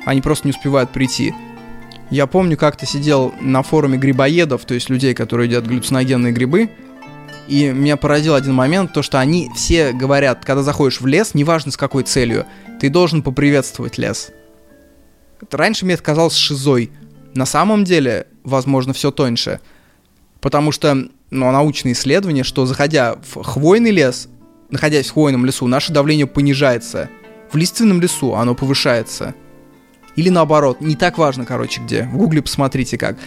Они 0.06 0.22
просто 0.22 0.48
не 0.48 0.54
успевают 0.54 0.90
прийти. 0.90 1.36
Я 2.10 2.26
помню, 2.26 2.58
как-то 2.58 2.86
сидел 2.86 3.34
на 3.40 3.62
форуме 3.62 3.98
грибоедов, 3.98 4.66
то 4.66 4.74
есть 4.74 4.90
людей, 4.90 5.14
которые 5.14 5.48
едят 5.48 5.68
галлюциногенные 5.68 6.34
грибы, 6.34 6.70
и 7.48 7.68
меня 7.72 7.98
поразил 7.98 8.36
один 8.36 8.54
момент, 8.54 8.94
то 8.94 9.02
что 9.02 9.20
они 9.20 9.50
все 9.56 9.92
говорят, 9.92 10.44
когда 10.46 10.64
заходишь 10.64 11.02
в 11.02 11.08
лес, 11.08 11.34
неважно 11.34 11.72
с 11.72 11.78
какой 11.78 12.04
целью, 12.04 12.46
ты 12.80 12.90
должен 12.90 13.22
поприветствовать 13.22 13.98
лес. 13.98 14.32
Это 15.42 15.58
раньше 15.58 15.86
мне 15.86 15.96
это 15.96 16.04
казалось 16.04 16.36
шизой. 16.36 16.92
На 17.34 17.46
самом 17.46 17.86
деле, 17.86 18.28
возможно, 18.44 18.94
все 18.94 19.12
тоньше. 19.12 19.60
Потому 20.42 20.72
что 20.72 20.96
ну, 21.32 21.52
научные 21.52 21.94
исследования, 21.94 22.44
что 22.44 22.66
заходя 22.66 23.16
в 23.16 23.44
хвойный 23.44 23.92
лес, 23.92 24.30
находясь 24.70 25.08
в 25.08 25.14
хвойном 25.14 25.46
лесу, 25.46 25.68
наше 25.68 25.92
давление 25.92 26.28
понижается. 26.28 27.10
В 27.52 27.58
лиственном 27.58 28.02
лесу 28.02 28.36
оно 28.36 28.56
повышается. 28.56 29.34
Или 30.16 30.30
наоборот, 30.30 30.82
не 30.82 30.96
так 30.96 31.18
важно, 31.18 31.46
короче, 31.46 31.82
где. 31.82 32.04
В 32.04 32.18
гугле 32.18 32.42
посмотрите 32.42 32.98
как. 32.98 33.18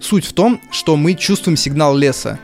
Суть 0.00 0.24
в 0.24 0.32
том, 0.32 0.60
что 0.70 0.96
мы 0.96 1.14
чувствуем 1.14 1.56
сигнал 1.56 1.96
леса. 1.96 2.38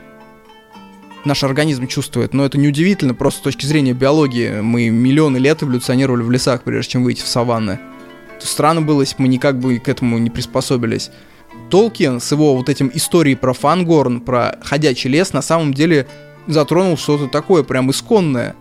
Наш 1.23 1.43
организм 1.43 1.87
чувствует, 1.87 2.33
но 2.33 2.45
это 2.45 2.57
неудивительно, 2.59 3.15
просто 3.15 3.39
с 3.39 3.43
точки 3.43 3.65
зрения 3.65 3.93
биологии. 3.93 4.61
Мы 4.61 4.89
миллионы 4.89 5.37
лет 5.37 5.63
эволюционировали 5.63 6.21
в 6.21 6.29
лесах, 6.29 6.63
прежде 6.63 6.91
чем 6.91 7.03
выйти 7.03 7.21
в 7.21 7.27
саванны. 7.27 7.79
Странно 8.39 8.81
было, 8.81 9.01
если 9.01 9.15
бы 9.15 9.23
мы 9.23 9.27
никак 9.29 9.59
бы 9.59 9.79
к 9.79 9.89
этому 9.89 10.17
не 10.19 10.29
приспособились. 10.29 11.09
Толкин 11.69 12.19
с 12.19 12.31
его 12.31 12.55
вот 12.55 12.69
этим 12.69 12.91
историей 12.93 13.35
про 13.35 13.53
Фангорн, 13.53 14.21
про 14.21 14.59
ходячий 14.61 15.09
лес, 15.09 15.33
на 15.33 15.41
самом 15.41 15.73
деле 15.73 16.07
затронул 16.47 16.97
что-то 16.97 17.27
такое 17.27 17.63
прям 17.63 17.89
исконное. 17.89 18.55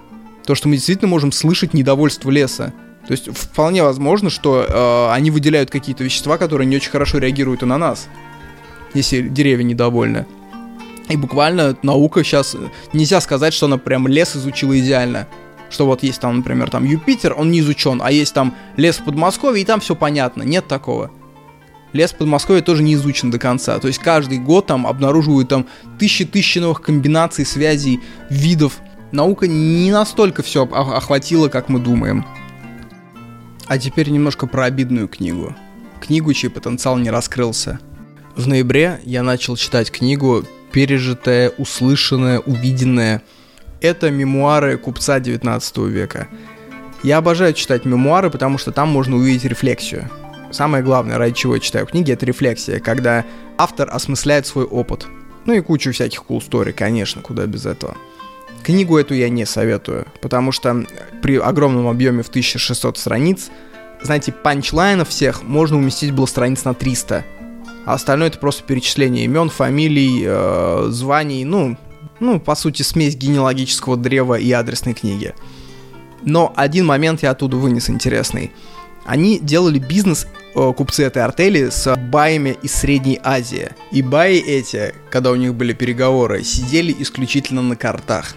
То, 0.47 0.55
что 0.55 0.69
мы 0.69 0.77
действительно 0.77 1.09
можем 1.09 1.33
слышать 1.33 1.75
недовольство 1.75 2.31
леса. 2.31 2.73
То 3.07 3.13
есть 3.13 3.29
вполне 3.37 3.83
возможно, 3.83 4.31
что 4.31 4.65
э, 4.67 5.13
они 5.15 5.31
выделяют 5.31 5.71
какие-то 5.71 6.05
вещества, 6.05 6.39
которые 6.39 6.67
не 6.67 6.77
очень 6.77 6.91
хорошо 6.91 7.19
реагируют 7.19 7.63
и 7.63 7.67
на 7.67 7.77
нас, 7.77 8.09
если 8.95 9.21
деревья 9.21 9.65
недовольны. 9.65 10.27
И 11.09 11.17
буквально 11.17 11.77
наука 11.83 12.25
сейчас 12.25 12.57
нельзя 12.95 13.21
сказать, 13.21 13.53
что 13.53 13.67
она 13.67 13.77
прям 13.77 14.09
лес 14.09 14.37
изучила 14.37 14.79
идеально. 14.79 15.27
Что 15.69 15.87
вот 15.87 16.03
есть 16.03 16.21
там, 16.21 16.39
например, 16.39 16.71
там 16.71 16.85
Юпитер, 16.85 17.35
он 17.37 17.51
не 17.51 17.61
изучен, 17.61 18.01
а 18.03 18.11
есть 18.11 18.33
там 18.33 18.55
лес 18.77 18.99
в 18.99 19.05
Подмосковье, 19.05 19.63
и 19.63 19.67
там 19.67 19.81
все 19.81 19.95
понятно. 19.95 20.43
Нет 20.43 20.67
такого 20.67 21.11
лес 21.95 22.13
Подмосковья 22.13 22.61
тоже 22.61 22.83
не 22.83 22.95
изучен 22.95 23.31
до 23.31 23.39
конца. 23.39 23.79
То 23.79 23.89
есть 23.89 24.01
каждый 24.01 24.39
год 24.39 24.67
там 24.67 24.87
обнаруживают 24.87 25.49
там 25.49 25.67
тысячи-тысячи 25.99 26.59
новых 26.59 26.83
комбинаций, 26.83 27.47
связей, 27.47 28.01
видов. 28.29 28.81
Наука 29.13 29.47
не 29.47 29.91
настолько 29.91 30.43
все 30.43 30.65
охватила, 30.67 31.49
как 31.49 31.71
мы 31.71 31.79
думаем. 31.79 32.27
А 33.67 33.79
теперь 33.79 34.11
немножко 34.11 34.47
про 34.47 34.65
обидную 34.65 35.09
книгу. 35.09 35.55
Книгу, 36.01 36.33
чей 36.35 36.51
потенциал 36.51 36.99
не 36.99 37.11
раскрылся. 37.11 37.79
В 38.37 38.47
ноябре 38.47 39.01
я 39.05 39.23
начал 39.23 39.57
читать 39.57 39.91
книгу 39.91 40.45
«Пережитое, 40.73 41.51
услышанное, 41.57 42.41
увиденное». 42.41 43.23
Это 43.81 44.11
мемуары 44.11 44.77
купца 44.77 45.21
19 45.21 45.79
века. 45.79 46.29
Я 47.03 47.19
обожаю 47.19 47.53
читать 47.53 47.85
мемуары, 47.85 48.31
потому 48.31 48.59
что 48.59 48.73
там 48.73 48.89
можно 48.89 49.17
увидеть 49.17 49.45
рефлексию– 49.45 50.11
Самое 50.55 50.85
главное, 50.85 51.19
ради 51.19 51.35
чего 51.35 51.57
я 51.57 51.61
читаю 51.61 51.85
книги, 51.85 52.13
это 52.13 52.25
рефлексия, 52.27 52.79
когда 52.79 53.25
автор 53.59 53.89
осмысляет 53.91 54.47
свой 54.47 54.65
опыт. 54.65 55.09
Ну 55.47 55.53
и 55.53 55.61
кучу 55.61 55.91
всяких 55.91 56.23
cool 56.29 56.39
story, 56.39 56.73
конечно, 56.73 57.23
куда 57.23 57.45
без 57.47 57.67
этого. 57.67 57.97
Книгу 58.65 58.97
эту 58.97 59.15
я 59.15 59.29
не 59.29 59.45
советую, 59.45 60.07
потому 60.23 60.51
что 60.51 60.87
при 61.23 61.37
огромном 61.37 61.87
объеме 61.87 62.23
в 62.23 62.29
1600 62.29 62.97
страниц, 62.99 63.51
знаете, 64.03 64.33
панчлайнов 64.33 65.11
всех 65.11 65.43
можно 65.43 65.77
уместить 65.77 66.13
было 66.13 66.27
страниц 66.27 66.65
на 66.65 66.75
300. 66.75 67.25
А 67.85 67.93
остальное 67.93 68.29
это 68.29 68.39
просто 68.39 68.65
перечисление 68.65 69.27
имен, 69.27 69.51
фамилий, 69.51 70.23
э, 70.25 70.87
званий, 70.89 71.45
ну, 71.45 71.77
ну, 72.21 72.41
по 72.41 72.55
сути, 72.55 72.83
смесь 72.83 73.17
генеалогического 73.17 73.99
древа 73.99 74.39
и 74.39 74.51
адресной 74.51 74.95
книги. 74.95 75.35
Но 76.23 76.53
один 76.57 76.87
момент 76.87 77.23
я 77.23 77.33
оттуда 77.33 77.59
вынес 77.59 77.91
интересный. 77.91 78.51
Они 79.05 79.39
делали 79.39 79.79
бизнес 79.79 80.27
Э, 80.55 80.73
купцы 80.73 81.03
этой 81.03 81.23
артели 81.23 81.69
с 81.69 81.95
баями 81.97 82.57
из 82.63 82.73
Средней 82.75 83.19
Азии. 83.23 83.71
И 83.91 84.03
баи 84.03 84.39
эти, 84.39 84.95
когда 85.11 85.33
у 85.33 85.35
них 85.35 85.55
были 85.55 85.73
переговоры, 85.73 86.45
сидели 86.45 86.95
исключительно 86.97 87.61
на 87.61 87.75
картах. 87.77 88.37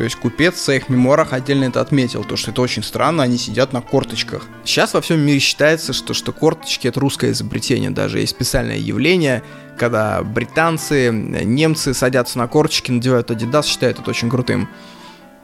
То 0.00 0.04
есть 0.04 0.16
купец 0.16 0.54
в 0.54 0.60
своих 0.60 0.88
мемуарах 0.88 1.34
отдельно 1.34 1.64
это 1.64 1.82
отметил, 1.82 2.24
то 2.24 2.34
что 2.34 2.52
это 2.52 2.62
очень 2.62 2.82
странно, 2.82 3.22
они 3.22 3.36
сидят 3.36 3.74
на 3.74 3.82
корточках. 3.82 4.46
Сейчас 4.64 4.94
во 4.94 5.02
всем 5.02 5.20
мире 5.20 5.40
считается, 5.40 5.92
что, 5.92 6.14
что 6.14 6.32
корточки 6.32 6.88
это 6.88 6.98
русское 7.00 7.32
изобретение, 7.32 7.90
даже 7.90 8.18
есть 8.18 8.34
специальное 8.34 8.78
явление, 8.78 9.42
когда 9.76 10.22
британцы, 10.22 11.10
немцы 11.10 11.92
садятся 11.92 12.38
на 12.38 12.48
корточки, 12.48 12.90
надевают 12.90 13.30
Adidas, 13.30 13.66
считают 13.66 13.98
это 13.98 14.08
очень 14.08 14.30
крутым. 14.30 14.70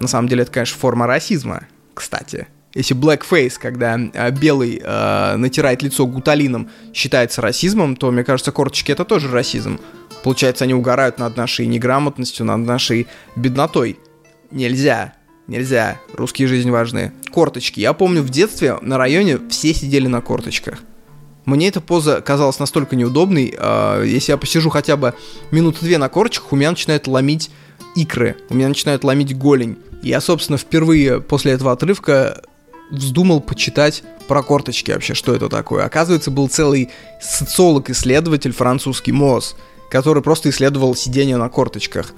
На 0.01 0.09
самом 0.09 0.27
деле 0.27 0.41
это, 0.41 0.53
конечно, 0.53 0.79
форма 0.79 1.07
расизма, 1.07 1.65
кстати 1.93 2.47
если 2.77 2.95
blackface, 2.95 3.55
когда 3.59 3.99
э, 3.99 4.31
белый 4.33 4.83
э, 4.85 5.37
натирает 5.37 5.83
лицо 5.83 6.07
гуталином, 6.07 6.69
считается 6.93 7.41
расизмом, 7.41 7.97
то, 7.97 8.11
мне 8.11 8.23
кажется, 8.23 8.53
корточки 8.53 8.93
это 8.93 9.07
тоже 9.07 9.31
расизм. 9.31 9.81
Получается, 10.23 10.65
они 10.65 10.75
угорают 10.75 11.19
над 11.19 11.39
нашей 11.39 11.67
неграмотностью, 11.67 12.45
над 12.45 12.61
нашей 12.61 13.07
беднотой. 13.35 13.99
Нельзя. 14.51 15.15
Нельзя. 15.47 16.01
Русские 16.15 16.49
жизни 16.49 16.71
важны. 16.71 17.13
Корточки. 17.31 17.81
Я 17.81 17.93
помню, 17.93 18.23
в 18.23 18.31
детстве 18.31 18.79
на 18.81 18.99
районе 18.99 19.39
все 19.49 19.73
сидели 19.75 20.07
на 20.07 20.21
корточках. 20.21 20.81
Мне 21.45 21.69
эта 21.69 21.81
поза 21.81 22.21
казалась 22.21 22.59
настолько 22.59 22.97
неудобной. 22.97 23.55
Э, 23.57 24.03
если 24.05 24.33
я 24.33 24.37
посижу 24.37 24.69
хотя 24.71 24.97
бы 24.97 25.15
минуты 25.53 25.79
две 25.81 25.99
на 25.99 26.09
корточках, 26.09 26.53
у 26.53 26.57
меня 26.57 26.71
начинает 26.71 27.07
ломить 27.07 27.51
икры, 27.95 28.37
у 28.51 28.55
меня 28.55 28.69
начинает 28.69 29.05
ломить 29.05 29.37
голень. 29.37 29.79
Я, 30.03 30.21
собственно, 30.21 30.59
впервые 30.59 31.21
после 31.21 31.53
этого 31.53 31.73
отрывка 31.73 32.43
вздумал 32.91 33.41
почитать 33.41 34.03
про 34.27 34.43
корточки 34.43 34.91
вообще, 34.91 35.15
что 35.15 35.35
это 35.35 35.49
такое. 35.49 35.85
Оказывается, 35.85 36.31
был 36.33 36.49
целый 36.49 36.91
социолог-исследователь 37.21 38.53
французский 38.53 39.13
МОЗ, 39.13 39.57
который 39.91 40.23
просто 40.23 40.51
исследовал 40.51 40.97
сидение 40.97 41.37
на 41.37 41.49
корточках. 41.49 42.13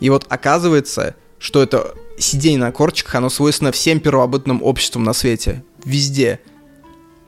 И 0.00 0.10
вот 0.10 0.26
оказывается, 0.28 1.14
что 1.38 1.62
это 1.62 1.94
сидение 2.18 2.60
на 2.60 2.72
корточках, 2.72 3.14
оно 3.16 3.28
свойственно 3.28 3.72
всем 3.72 4.00
первобытным 4.00 4.62
обществам 4.62 5.04
на 5.04 5.12
свете. 5.12 5.62
Везде. 5.84 6.40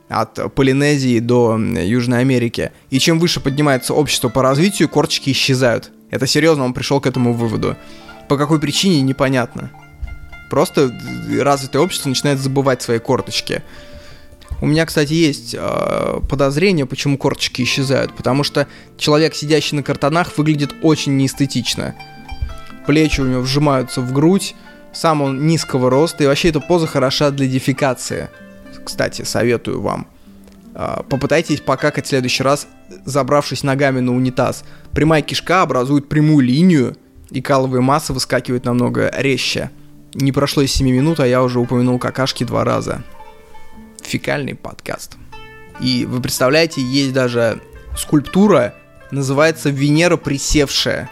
От 0.07 0.53
Полинезии 0.55 1.19
до 1.19 1.57
Южной 1.57 2.21
Америки. 2.21 2.71
И 2.89 2.99
чем 2.99 3.19
выше 3.19 3.39
поднимается 3.39 3.93
общество 3.93 4.29
по 4.29 4.41
развитию, 4.41 4.89
корточки 4.89 5.29
исчезают. 5.31 5.91
Это 6.09 6.25
серьезно, 6.25 6.65
он 6.65 6.73
пришел 6.73 6.99
к 6.99 7.05
этому 7.05 7.33
выводу. 7.33 7.77
По 8.27 8.37
какой 8.37 8.59
причине, 8.59 9.01
непонятно. 9.01 9.71
Просто 10.49 10.91
развитое 11.39 11.81
общество 11.83 12.09
начинает 12.09 12.39
забывать 12.39 12.81
свои 12.81 12.97
корточки. 12.97 13.61
У 14.61 14.65
меня, 14.65 14.85
кстати, 14.85 15.13
есть 15.13 15.55
э, 15.57 16.19
подозрение, 16.27 16.85
почему 16.85 17.17
корточки 17.17 17.61
исчезают. 17.61 18.15
Потому 18.15 18.43
что 18.43 18.67
человек, 18.97 19.35
сидящий 19.35 19.77
на 19.77 19.83
картонах, 19.83 20.37
выглядит 20.37 20.73
очень 20.81 21.15
неэстетично. 21.17 21.95
Плечи 22.89 23.21
у 23.21 23.27
него 23.27 23.41
вжимаются 23.41 24.01
в 24.01 24.11
грудь, 24.11 24.55
сам 24.93 25.21
он 25.21 25.45
низкого 25.45 25.91
роста, 25.91 26.23
и 26.23 26.27
вообще 26.27 26.49
эта 26.49 26.59
поза 26.59 26.87
хороша 26.87 27.29
для 27.29 27.45
дефекации. 27.45 28.31
Кстати, 28.83 29.21
советую 29.21 29.79
вам. 29.79 30.07
Э, 30.73 31.03
попытайтесь 31.07 31.61
покакать 31.61 32.07
в 32.07 32.09
следующий 32.09 32.41
раз, 32.41 32.67
забравшись 33.05 33.61
ногами 33.61 33.99
на 33.99 34.15
унитаз. 34.15 34.63
Прямая 34.91 35.21
кишка 35.21 35.61
образует 35.61 36.09
прямую 36.09 36.43
линию, 36.43 36.97
и 37.29 37.43
каловые 37.43 37.81
массы 37.81 38.11
выскакивают 38.11 38.65
намного 38.65 39.11
резче. 39.15 39.69
Не 40.15 40.31
прошло 40.31 40.63
и 40.63 40.67
7 40.67 40.89
минут, 40.89 41.19
а 41.19 41.27
я 41.27 41.43
уже 41.43 41.59
упомянул 41.59 41.99
какашки 41.99 42.43
два 42.43 42.63
раза. 42.63 43.03
Фекальный 44.01 44.55
подкаст. 44.55 45.15
И 45.79 46.05
вы 46.05 46.21
представляете, 46.23 46.81
есть 46.81 47.13
даже 47.13 47.61
скульптура, 47.95 48.73
называется 49.11 49.69
Венера 49.69 50.17
присевшая. 50.17 51.11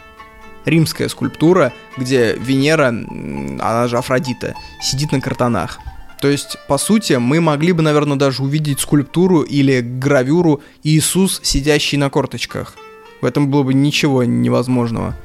Римская 0.68 1.08
скульптура, 1.08 1.72
где 1.96 2.34
Венера, 2.34 2.90
она 2.90 3.88
же 3.88 3.98
Афродита, 3.98 4.54
сидит 4.82 5.14
на 5.14 5.22
картонах. 5.22 5.80
То 6.20 6.28
есть, 6.28 6.58
по 6.68 6.78
сути, 6.78 7.14
мы 7.14 7.40
могли 7.40 7.72
бы, 7.72 7.82
наверное, 7.82 8.18
даже 8.18 8.44
увидеть 8.44 8.82
скульптуру 8.82 9.44
или 9.44 9.80
гравюру 9.80 10.62
Иисус, 10.84 11.40
сидящий 11.42 11.98
на 11.98 12.10
корточках. 12.10 12.76
В 13.22 13.26
этом 13.26 13.50
было 13.50 13.64
бы 13.64 13.74
ничего 13.74 14.24
невозможного. 14.26 15.16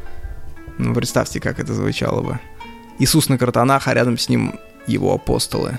Ну, 0.79 0.95
представьте, 0.95 1.41
как 1.41 1.59
это 1.59 1.75
звучало 1.75 2.23
бы. 2.23 2.39
Иисус 2.99 3.29
на 3.29 3.37
картонах, 3.37 3.89
а 3.89 3.95
рядом 3.95 4.19
с 4.19 4.29
ним 4.29 4.61
его 4.87 5.13
апостолы. 5.13 5.79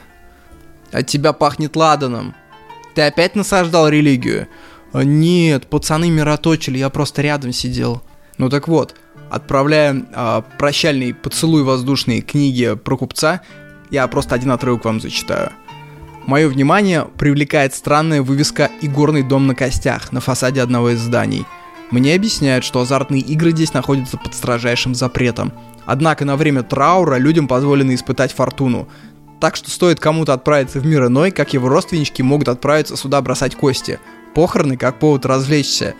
От 0.91 1.07
тебя 1.07 1.31
пахнет 1.31 1.75
ладаном. 1.75 2.35
Ты 2.95 3.03
опять 3.03 3.35
насаждал 3.35 3.87
религию? 3.87 4.47
Нет, 4.93 5.67
пацаны 5.67 6.09
мироточили, 6.09 6.77
я 6.77 6.89
просто 6.89 7.21
рядом 7.21 7.53
сидел. 7.53 8.03
Ну 8.37 8.49
так 8.49 8.67
вот, 8.67 8.95
отправляя 9.33 9.95
э, 9.95 10.41
прощальный 10.57 11.13
поцелуй 11.13 11.63
воздушной 11.63 12.21
книги 12.21 12.75
про 12.75 12.97
купца, 12.97 13.41
я 13.89 14.07
просто 14.07 14.35
один 14.35 14.51
отрывок 14.51 14.85
вам 14.85 15.01
зачитаю. 15.01 15.51
Мое 16.25 16.47
внимание 16.47 17.05
привлекает 17.17 17.73
странная 17.73 18.21
вывеска 18.21 18.69
«Игорный 18.81 19.23
дом 19.23 19.47
на 19.47 19.55
костях» 19.55 20.11
на 20.11 20.21
фасаде 20.21 20.61
одного 20.61 20.91
из 20.91 20.99
зданий. 20.99 21.45
Мне 21.91 22.15
объясняют, 22.15 22.63
что 22.63 22.79
азартные 22.79 23.21
игры 23.21 23.51
здесь 23.51 23.73
находятся 23.73 24.17
под 24.17 24.33
строжайшим 24.33 24.95
запретом. 24.95 25.51
Однако 25.85 26.25
на 26.25 26.37
время 26.37 26.63
траура 26.63 27.17
людям 27.17 27.47
позволено 27.47 27.93
испытать 27.93 28.31
фортуну. 28.31 28.87
Так 29.41 29.55
что 29.55 29.69
стоит 29.69 29.99
кому-то 29.99 30.33
отправиться 30.33 30.79
в 30.79 30.85
мир 30.85 31.07
иной, 31.07 31.31
как 31.31 31.53
его 31.53 31.67
родственнички 31.67 32.23
могут 32.23 32.47
отправиться 32.47 32.95
сюда 32.95 33.21
бросать 33.21 33.55
кости. 33.55 33.99
Похороны 34.33 34.77
как 34.77 34.99
повод 34.99 35.25
развлечься. 35.25 35.95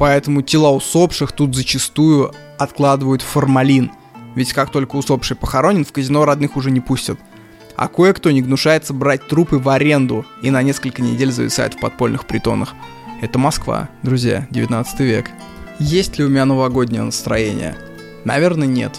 Поэтому 0.00 0.40
тела 0.40 0.70
усопших 0.70 1.32
тут 1.32 1.54
зачастую 1.54 2.32
откладывают 2.58 3.20
в 3.20 3.26
формалин. 3.26 3.92
Ведь 4.34 4.54
как 4.54 4.72
только 4.72 4.96
усопший 4.96 5.36
похоронен, 5.36 5.84
в 5.84 5.92
казино 5.92 6.24
родных 6.24 6.56
уже 6.56 6.70
не 6.70 6.80
пустят. 6.80 7.20
А 7.76 7.86
кое-кто 7.86 8.30
не 8.30 8.40
гнушается 8.40 8.94
брать 8.94 9.28
трупы 9.28 9.58
в 9.58 9.68
аренду 9.68 10.24
и 10.40 10.50
на 10.50 10.62
несколько 10.62 11.02
недель 11.02 11.30
зависает 11.30 11.74
в 11.74 11.80
подпольных 11.80 12.24
притонах. 12.24 12.72
Это 13.20 13.38
Москва, 13.38 13.90
друзья, 14.02 14.48
19 14.50 15.00
век. 15.00 15.30
Есть 15.78 16.16
ли 16.16 16.24
у 16.24 16.30
меня 16.30 16.46
новогоднее 16.46 17.02
настроение? 17.02 17.76
Наверное, 18.24 18.66
нет. 18.66 18.98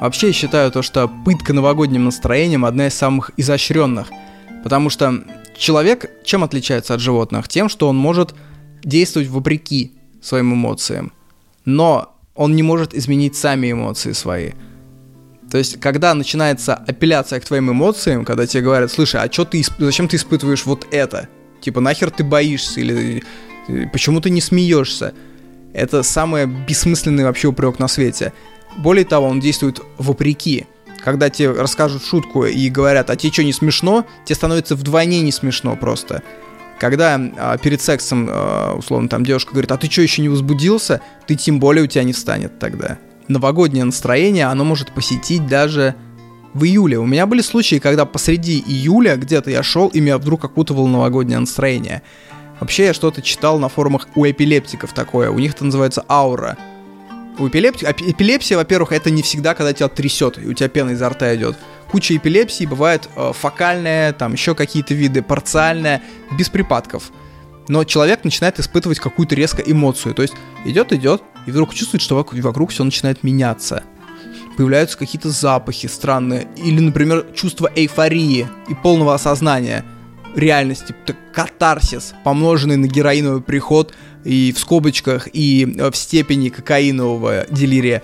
Вообще 0.00 0.28
я 0.28 0.32
считаю 0.32 0.70
то, 0.70 0.82
что 0.82 1.08
пытка 1.08 1.52
новогодним 1.52 2.04
настроением 2.04 2.64
одна 2.64 2.86
из 2.86 2.94
самых 2.94 3.32
изощренных. 3.36 4.12
Потому 4.62 4.88
что 4.88 5.24
человек 5.58 6.08
чем 6.24 6.44
отличается 6.44 6.94
от 6.94 7.00
животных? 7.00 7.48
Тем, 7.48 7.68
что 7.68 7.88
он 7.88 7.96
может 7.96 8.36
действовать 8.84 9.28
вопреки 9.28 9.92
своим 10.20 10.54
эмоциям. 10.54 11.12
Но 11.64 12.14
он 12.34 12.54
не 12.54 12.62
может 12.62 12.94
изменить 12.94 13.36
сами 13.36 13.72
эмоции 13.72 14.12
свои. 14.12 14.52
То 15.50 15.58
есть, 15.58 15.80
когда 15.80 16.14
начинается 16.14 16.74
апелляция 16.74 17.40
к 17.40 17.44
твоим 17.44 17.70
эмоциям, 17.70 18.24
когда 18.24 18.46
тебе 18.46 18.62
говорят, 18.62 18.90
слушай, 18.90 19.20
а 19.20 19.28
чё 19.28 19.44
ты, 19.44 19.64
зачем 19.78 20.08
ты 20.08 20.16
испытываешь 20.16 20.66
вот 20.66 20.86
это? 20.90 21.28
Типа, 21.60 21.80
нахер 21.80 22.10
ты 22.10 22.24
боишься? 22.24 22.80
Или 22.80 23.22
почему 23.92 24.20
ты 24.20 24.30
не 24.30 24.40
смеешься? 24.40 25.14
Это 25.72 26.02
самый 26.02 26.46
бессмысленный 26.46 27.24
вообще 27.24 27.48
упрек 27.48 27.78
на 27.78 27.88
свете. 27.88 28.32
Более 28.76 29.04
того, 29.04 29.26
он 29.26 29.40
действует 29.40 29.80
вопреки. 29.98 30.66
Когда 31.04 31.30
тебе 31.30 31.52
расскажут 31.52 32.04
шутку 32.04 32.44
и 32.44 32.68
говорят, 32.68 33.10
а 33.10 33.16
тебе 33.16 33.32
что, 33.32 33.44
не 33.44 33.52
смешно? 33.52 34.04
Тебе 34.24 34.34
становится 34.34 34.74
вдвойне 34.74 35.20
не 35.20 35.30
смешно 35.30 35.76
просто. 35.76 36.22
Когда 36.78 37.18
а, 37.38 37.56
перед 37.58 37.80
сексом, 37.80 38.28
а, 38.30 38.74
условно, 38.74 39.08
там 39.08 39.24
девушка 39.24 39.52
говорит, 39.52 39.72
а 39.72 39.76
ты 39.76 39.90
что, 39.90 40.02
еще 40.02 40.22
не 40.22 40.28
возбудился? 40.28 41.00
Ты 41.26 41.34
тем 41.34 41.58
более 41.58 41.84
у 41.84 41.86
тебя 41.86 42.04
не 42.04 42.12
встанет 42.12 42.58
тогда. 42.58 42.98
Новогоднее 43.28 43.84
настроение, 43.84 44.46
оно 44.46 44.64
может 44.64 44.92
посетить 44.92 45.46
даже 45.46 45.94
в 46.52 46.64
июле. 46.64 46.98
У 46.98 47.06
меня 47.06 47.26
были 47.26 47.40
случаи, 47.40 47.76
когда 47.76 48.04
посреди 48.04 48.58
июля 48.58 49.16
где-то 49.16 49.50
я 49.50 49.62
шел, 49.62 49.88
и 49.88 50.00
меня 50.00 50.18
вдруг 50.18 50.44
окутывало 50.44 50.86
новогоднее 50.86 51.38
настроение. 51.38 52.02
Вообще 52.60 52.86
я 52.86 52.94
что-то 52.94 53.20
читал 53.20 53.58
на 53.58 53.68
форумах 53.68 54.08
у 54.14 54.24
эпилептиков 54.24 54.92
такое. 54.92 55.30
У 55.30 55.38
них 55.38 55.54
это 55.54 55.64
называется 55.64 56.04
аура. 56.08 56.56
У 57.38 57.48
эпилептиков... 57.48 58.00
Эпилепсия, 58.00 58.56
во-первых, 58.56 58.92
это 58.92 59.10
не 59.10 59.22
всегда, 59.22 59.54
когда 59.54 59.72
тебя 59.72 59.88
трясет, 59.88 60.38
и 60.38 60.46
у 60.46 60.54
тебя 60.54 60.68
пена 60.68 60.90
изо 60.90 61.08
рта 61.08 61.34
идет. 61.34 61.56
Куча 61.90 62.16
эпилепсии 62.16 62.64
бывает 62.64 63.08
э, 63.14 63.32
фокальная, 63.34 64.12
там 64.12 64.32
еще 64.32 64.54
какие-то 64.54 64.94
виды, 64.94 65.22
парциальная, 65.22 66.02
без 66.38 66.48
припадков. 66.48 67.10
Но 67.68 67.84
человек 67.84 68.24
начинает 68.24 68.58
испытывать 68.58 69.00
какую-то 69.00 69.34
резко 69.34 69.62
эмоцию. 69.62 70.14
То 70.14 70.22
есть 70.22 70.34
идет, 70.64 70.92
идет, 70.92 71.22
и 71.46 71.50
вдруг 71.50 71.74
чувствует, 71.74 72.02
что 72.02 72.16
вокруг, 72.16 72.40
вокруг 72.40 72.70
все 72.70 72.84
начинает 72.84 73.22
меняться. 73.22 73.82
Появляются 74.56 74.96
какие-то 74.96 75.30
запахи 75.30 75.86
странные. 75.86 76.48
Или, 76.56 76.80
например, 76.80 77.26
чувство 77.34 77.70
эйфории 77.74 78.48
и 78.68 78.74
полного 78.74 79.14
осознания– 79.14 79.84
реальности, 80.36 80.94
катарсис, 81.32 82.14
помноженный 82.24 82.76
на 82.76 82.86
героиновый 82.86 83.42
приход 83.42 83.92
и 84.24 84.52
в 84.52 84.58
скобочках, 84.58 85.28
и 85.32 85.76
э, 85.78 85.90
в 85.90 85.96
степени 85.96 86.50
кокаинового 86.50 87.46
делирия. 87.50 88.02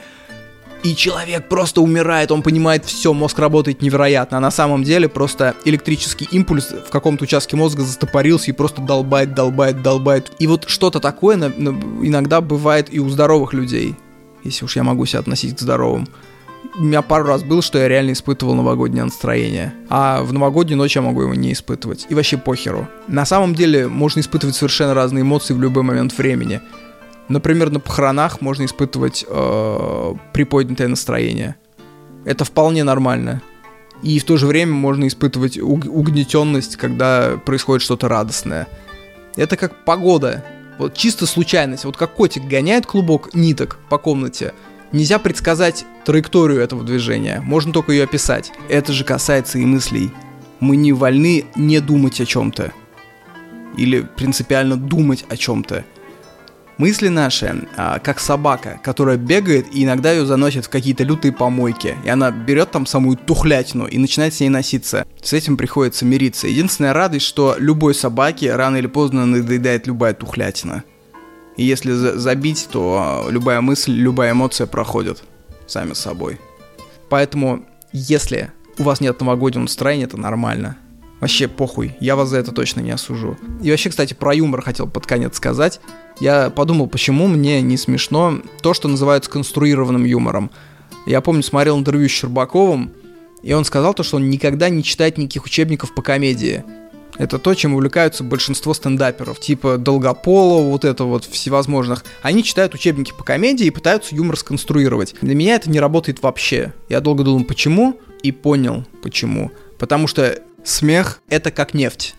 И 0.83 0.97
человек 0.97 1.49
просто 1.49 1.81
умирает, 1.81 2.33
он 2.33 2.43
понимает 2.43 2.85
все, 2.85 3.13
мозг 3.13 3.39
работает 3.39 3.83
невероятно, 3.83 4.39
а 4.39 4.41
на 4.41 4.51
самом 4.51 4.83
деле 4.83 5.09
просто 5.09 5.55
электрический 5.65 6.27
импульс 6.33 6.71
в 6.71 6.91
каком-то 6.91 7.23
участке 7.23 7.57
мозга 7.57 7.83
застопорился 7.83 8.51
и 8.51 8.55
просто 8.55 8.83
долбает, 8.83 9.33
долбает, 9.33 9.83
долбает. 9.83 10.33
И 10.41 10.49
вот 10.49 10.65
что-то 10.69 10.99
такое 10.99 11.37
иногда 11.37 12.41
бывает 12.41 12.93
и 12.93 12.99
у 12.99 13.09
здоровых 13.09 13.53
людей, 13.53 13.95
если 14.43 14.65
уж 14.65 14.75
я 14.75 14.83
могу 14.83 15.07
себя 15.07 15.21
относить 15.21 15.57
к 15.57 15.61
здоровым 15.61 16.09
у 16.75 16.83
меня 16.83 17.03
пару 17.03 17.25
раз 17.25 17.43
было, 17.43 17.61
что 17.61 17.79
я 17.79 17.89
реально 17.89 18.13
испытывал 18.13 18.55
новогоднее 18.55 19.05
настроение. 19.05 19.75
А 19.89 20.23
в 20.23 20.33
новогоднюю 20.33 20.79
ночь 20.79 20.97
я 20.97 21.03
могу 21.03 21.23
его 21.23 21.35
не 21.35 21.53
испытывать. 21.53 22.07
И 22.09 22.15
вообще 22.15 22.39
похеру. 22.39 22.89
На 23.09 23.27
самом 23.27 23.55
деле 23.55 23.89
можно 23.89 24.21
испытывать 24.21 24.57
совершенно 24.57 24.95
разные 24.95 25.23
эмоции 25.23 25.55
в 25.55 25.61
любой 25.61 25.83
момент 25.83 26.17
времени. 26.17 26.61
Например, 27.29 27.71
на 27.71 27.81
похоронах 27.81 28.41
можно 28.41 28.65
испытывать 28.65 29.25
э, 29.29 30.15
приподнятое 30.33 30.89
настроение. 30.89 31.57
Это 32.25 32.45
вполне 32.45 32.85
нормально. 32.85 33.43
И 34.03 34.19
в 34.19 34.25
то 34.25 34.37
же 34.37 34.47
время 34.47 34.73
можно 34.73 35.07
испытывать 35.07 35.59
уг- 35.59 35.89
угнетенность, 35.89 36.77
когда 36.77 37.39
происходит 37.45 37.83
что-то 37.83 38.09
радостное. 38.09 38.67
Это 39.37 39.57
как 39.57 39.85
погода. 39.85 40.45
Вот 40.79 40.95
чисто 40.95 41.27
случайность. 41.27 41.85
Вот 41.85 41.97
как 41.97 42.15
котик 42.15 42.45
гоняет 42.45 42.87
клубок 42.87 43.35
ниток 43.35 43.79
по 43.91 43.99
комнате– 43.99 44.55
Нельзя 44.93 45.19
предсказать 45.19 45.87
траекторию 46.05 46.61
этого 46.61 46.85
движения, 46.85 47.41
можно 47.43 47.73
только 47.73 47.93
ее 47.93 48.05
описать. 48.05 48.53
Это 48.69 48.93
же 48.93 49.05
касается 49.05 49.59
и 49.59 49.65
мыслей. 49.65 50.11
Мы 50.61 50.77
не 50.77 50.93
вольны 50.93 51.47
не 51.57 51.81
думать 51.81 52.21
о 52.21 52.27
чем-то. 52.27 52.73
Или 53.79 54.03
принципиально 54.03 54.77
думать 54.77 55.25
о 55.31 55.37
чем-то. 55.39 55.85
Мысли 56.77 57.09
наши, 57.09 57.67
а, 57.77 58.01
как 58.01 58.19
собака, 58.19 58.81
которая 58.83 59.17
бегает, 59.17 59.67
и 59.73 59.85
иногда 59.85 60.13
ее 60.13 60.27
заносит 60.27 60.67
в 60.67 60.69
какие-то 60.69 61.05
лютые 61.05 61.33
помойки. 61.33 61.97
И 62.05 62.09
она 62.09 62.31
берет 62.31 62.71
там 62.71 62.85
самую 62.85 63.17
тухлятину 63.17 63.87
и 63.87 63.99
начинает 63.99 64.35
с 64.35 64.41
ней 64.41 64.49
носиться. 64.49 65.07
С 65.23 65.33
этим 65.33 65.57
приходится 65.57 66.05
мириться. 66.05 66.49
Единственная 66.49 66.93
радость, 66.93 67.27
что 67.27 67.57
любой 67.59 67.95
собаке 67.95 68.55
рано 68.55 68.77
или 68.77 68.89
поздно 68.89 69.25
надоедает 69.25 69.87
любая 69.87 70.13
тухлятина. 70.13 70.85
И 71.57 71.65
если 71.65 71.93
забить, 71.93 72.69
то 72.71 73.25
а, 73.27 73.31
любая 73.31 73.61
мысль, 73.61 73.93
любая 73.93 74.33
эмоция 74.33 74.67
проходят 74.67 75.23
сами 75.67 75.93
собой. 75.93 76.41
Поэтому, 77.09 77.65
если 77.93 78.53
у 78.79 78.85
вас 78.85 79.01
нет 79.01 79.21
новогоднего 79.21 79.63
настроения, 79.63 80.05
это 80.05 80.17
нормально. 80.17 80.77
Вообще 81.21 81.47
похуй, 81.47 81.95
я 82.01 82.17
вас 82.17 82.31
за 82.31 82.39
это 82.39 82.53
точно 82.53 82.81
не 82.81 82.91
осужу. 82.91 83.37
И 83.63 83.71
вообще, 83.71 83.91
кстати, 83.91 84.13
про 84.13 84.35
юмор 84.35 84.61
хотел 84.63 84.89
под 84.89 85.07
конец 85.07 85.37
сказать. 85.37 85.81
Я 86.19 86.51
подумал, 86.51 86.89
почему 86.89 87.29
мне 87.29 87.63
не 87.63 87.77
смешно 87.77 88.41
то, 88.61 88.75
что 88.75 88.89
называют 88.89 89.27
сконструированным 89.27 90.05
юмором. 90.05 90.51
Я 91.07 91.21
помню, 91.21 91.43
смотрел 91.43 91.79
интервью 91.79 92.09
с 92.09 92.13
Щербаковым, 92.13 92.93
и 93.43 93.53
он 93.53 93.65
сказал 93.65 93.95
то, 93.95 94.03
что 94.03 94.17
он 94.17 94.31
никогда 94.31 94.69
не 94.69 94.83
читает 94.83 95.19
никаких 95.19 95.45
учебников 95.45 95.95
по 95.95 96.03
комедии. 96.03 96.65
Это 97.19 97.39
то, 97.39 97.55
чем 97.55 97.75
увлекаются 97.75 98.25
большинство 98.25 98.73
стендаперов, 98.73 99.39
типа 99.39 99.77
Долгополова, 99.77 100.71
вот 100.71 100.85
это 100.85 101.05
вот 101.05 101.25
всевозможных. 101.25 102.05
Они 102.23 102.43
читают 102.43 102.75
учебники 102.75 103.13
по 103.17 103.23
комедии 103.23 103.67
и 103.67 103.71
пытаются 103.71 104.15
юмор 104.15 104.37
сконструировать. 104.37 105.15
Для 105.21 105.35
меня 105.35 105.57
это 105.57 105.71
не 105.71 105.79
работает 105.79 106.23
вообще. 106.23 106.73
Я 106.89 107.01
долго 107.01 107.23
думал, 107.23 107.45
почему, 107.45 108.01
и 108.23 108.33
понял, 108.33 108.87
почему. 109.03 109.51
Потому 109.79 110.07
что 110.07 110.39
смех— 110.65 111.21
это 111.29 111.51
как 111.51 111.75
нефть. 111.75 112.15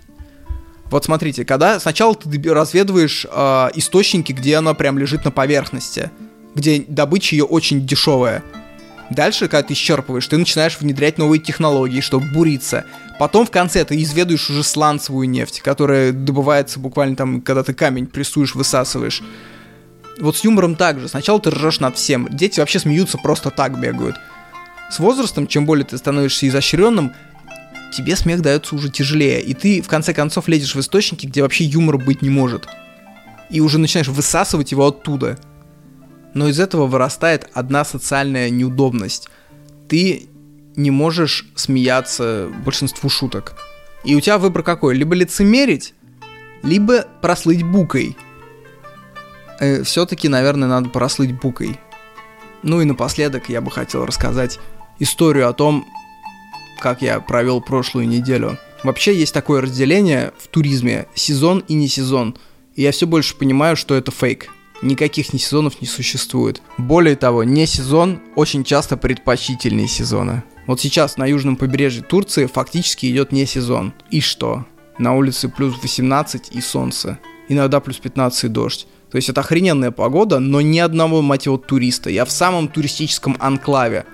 Вот 0.85 1.05
смотрите, 1.05 1.43
когда 1.43 1.79
сначала 1.79 2.13
ты 2.13 2.29
разведываешь 2.51 3.25
э, 3.29 3.69
источники, 3.73 4.31
где 4.31 4.57
она 4.57 4.75
прям 4.75 4.99
лежит 4.99 5.25
на 5.25 5.31
поверхности, 5.31 6.11
где 6.53 6.85
добыча 6.87 7.35
ее 7.35 7.45
очень 7.45 7.87
дешевая. 7.87 8.43
Дальше, 9.13 9.47
когда 9.47 9.67
ты 9.67 9.73
исчерпываешь, 9.73 10.27
ты 10.27 10.37
начинаешь 10.37 10.79
внедрять 10.79 11.17
новые 11.17 11.39
технологии, 11.39 12.01
чтобы 12.01 12.25
буриться. 12.27 12.85
Потом 13.19 13.45
в 13.45 13.51
конце 13.51 13.85
ты 13.85 14.01
изведуешь 14.01 14.49
уже 14.49 14.63
сланцевую 14.63 15.29
нефть, 15.29 15.61
которая 15.61 16.11
добывается 16.11 16.79
буквально 16.79 17.15
там, 17.15 17.41
когда 17.41 17.63
ты 17.63 17.73
камень 17.73 18.07
прессуешь, 18.07 18.55
высасываешь. 18.55 19.21
Вот 20.19 20.37
с 20.37 20.43
юмором 20.43 20.75
также. 20.75 21.07
Сначала 21.07 21.39
ты 21.39 21.51
ржешь 21.51 21.79
над 21.79 21.95
всем. 21.95 22.27
Дети 22.31 22.59
вообще 22.59 22.79
смеются, 22.79 23.17
просто 23.17 23.49
так 23.51 23.79
бегают. 23.79 24.15
С 24.89 24.99
возрастом, 24.99 25.47
чем 25.47 25.65
более 25.65 25.85
ты 25.85 25.97
становишься 25.97 26.47
изощренным, 26.47 27.13
тебе 27.95 28.15
смех 28.15 28.41
дается 28.41 28.75
уже 28.75 28.89
тяжелее. 28.89 29.41
И 29.41 29.53
ты, 29.53 29.81
в 29.81 29.87
конце 29.87 30.13
концов, 30.13 30.47
лезешь 30.47 30.75
в 30.75 30.79
источники, 30.79 31.27
где 31.27 31.41
вообще 31.41 31.65
юмор 31.65 31.97
быть 31.97 32.21
не 32.21 32.29
может. 32.29 32.67
И 33.49 33.59
уже 33.59 33.77
начинаешь 33.77 34.07
высасывать 34.07 34.71
его 34.71 34.87
оттуда. 34.87 35.37
Но 36.33 36.47
из 36.47 36.59
этого 36.59 36.87
вырастает 36.87 37.49
одна 37.53 37.85
социальная 37.85 38.49
неудобность. 38.49 39.29
Ты 39.87 40.29
не 40.75 40.91
можешь 40.91 41.45
смеяться 41.55 42.49
большинству 42.65 43.09
шуток. 43.09 43.55
И 44.03 44.15
у 44.15 44.21
тебя 44.21 44.37
выбор 44.37 44.63
какой? 44.63 44.95
Либо 44.95 45.15
лицемерить, 45.15 45.93
либо 46.63 47.05
прослыть 47.21 47.63
букой. 47.63 48.17
Э, 49.59 49.83
все-таки, 49.83 50.27
наверное, 50.27 50.67
надо 50.67 50.89
прослыть 50.89 51.39
букой. 51.39 51.79
Ну 52.63 52.81
и 52.81 52.85
напоследок 52.85 53.49
я 53.49 53.61
бы 53.61 53.69
хотел 53.69 54.05
рассказать 54.05 54.59
историю 54.99 55.49
о 55.49 55.53
том, 55.53 55.85
как 56.79 57.01
я 57.01 57.19
провел 57.19 57.61
прошлую 57.61 58.07
неделю. 58.07 58.57
Вообще 58.83 59.15
есть 59.15 59.33
такое 59.33 59.61
разделение 59.61 60.33
в 60.37 60.47
туризме 60.47 61.07
сезон 61.13 61.63
и 61.67 61.73
не 61.73 61.87
сезон. 61.87 62.37
И 62.75 62.81
я 62.81 62.91
все 62.91 63.05
больше 63.05 63.37
понимаю, 63.37 63.77
что 63.77 63.95
это 63.95 64.11
фейк. 64.11 64.49
Никаких 64.83 65.31
не 65.31 65.39
сезонов 65.39 65.79
не 65.81 65.87
существует. 65.87 66.61
Более 66.77 67.15
того, 67.15 67.45
не 67.45 67.65
сезон 67.65 68.19
очень 68.35 68.65
часто 68.65 68.97
предпочтительнее 68.97 69.87
сезона. 69.87 70.43
Вот 70.67 70.81
сейчас 70.81 71.15
на 71.15 71.25
южном 71.25 71.55
побережье 71.55 72.03
Турции 72.03 72.47
фактически 72.47 73.05
идет 73.05 73.31
не 73.31 73.45
сезон. 73.45 73.93
И 74.11 74.19
что? 74.19 74.65
На 74.97 75.15
улице 75.15 75.47
плюс 75.47 75.75
18 75.81 76.49
и 76.51 76.59
солнце. 76.59 77.17
Иногда 77.47 77.79
плюс 77.79 77.97
15 77.97 78.43
и 78.43 78.47
дождь. 78.49 78.87
То 79.09 79.15
есть 79.15 79.29
это 79.29 79.39
охрененная 79.39 79.91
погода, 79.91 80.39
но 80.39 80.59
ни 80.59 80.79
одного, 80.79 81.21
мать 81.21 81.45
его, 81.45 81.57
туриста. 81.57 82.09
Я 82.09 82.25
в 82.25 82.31
самом 82.31 82.67
туристическом 82.67 83.37
анклаве. 83.39 84.05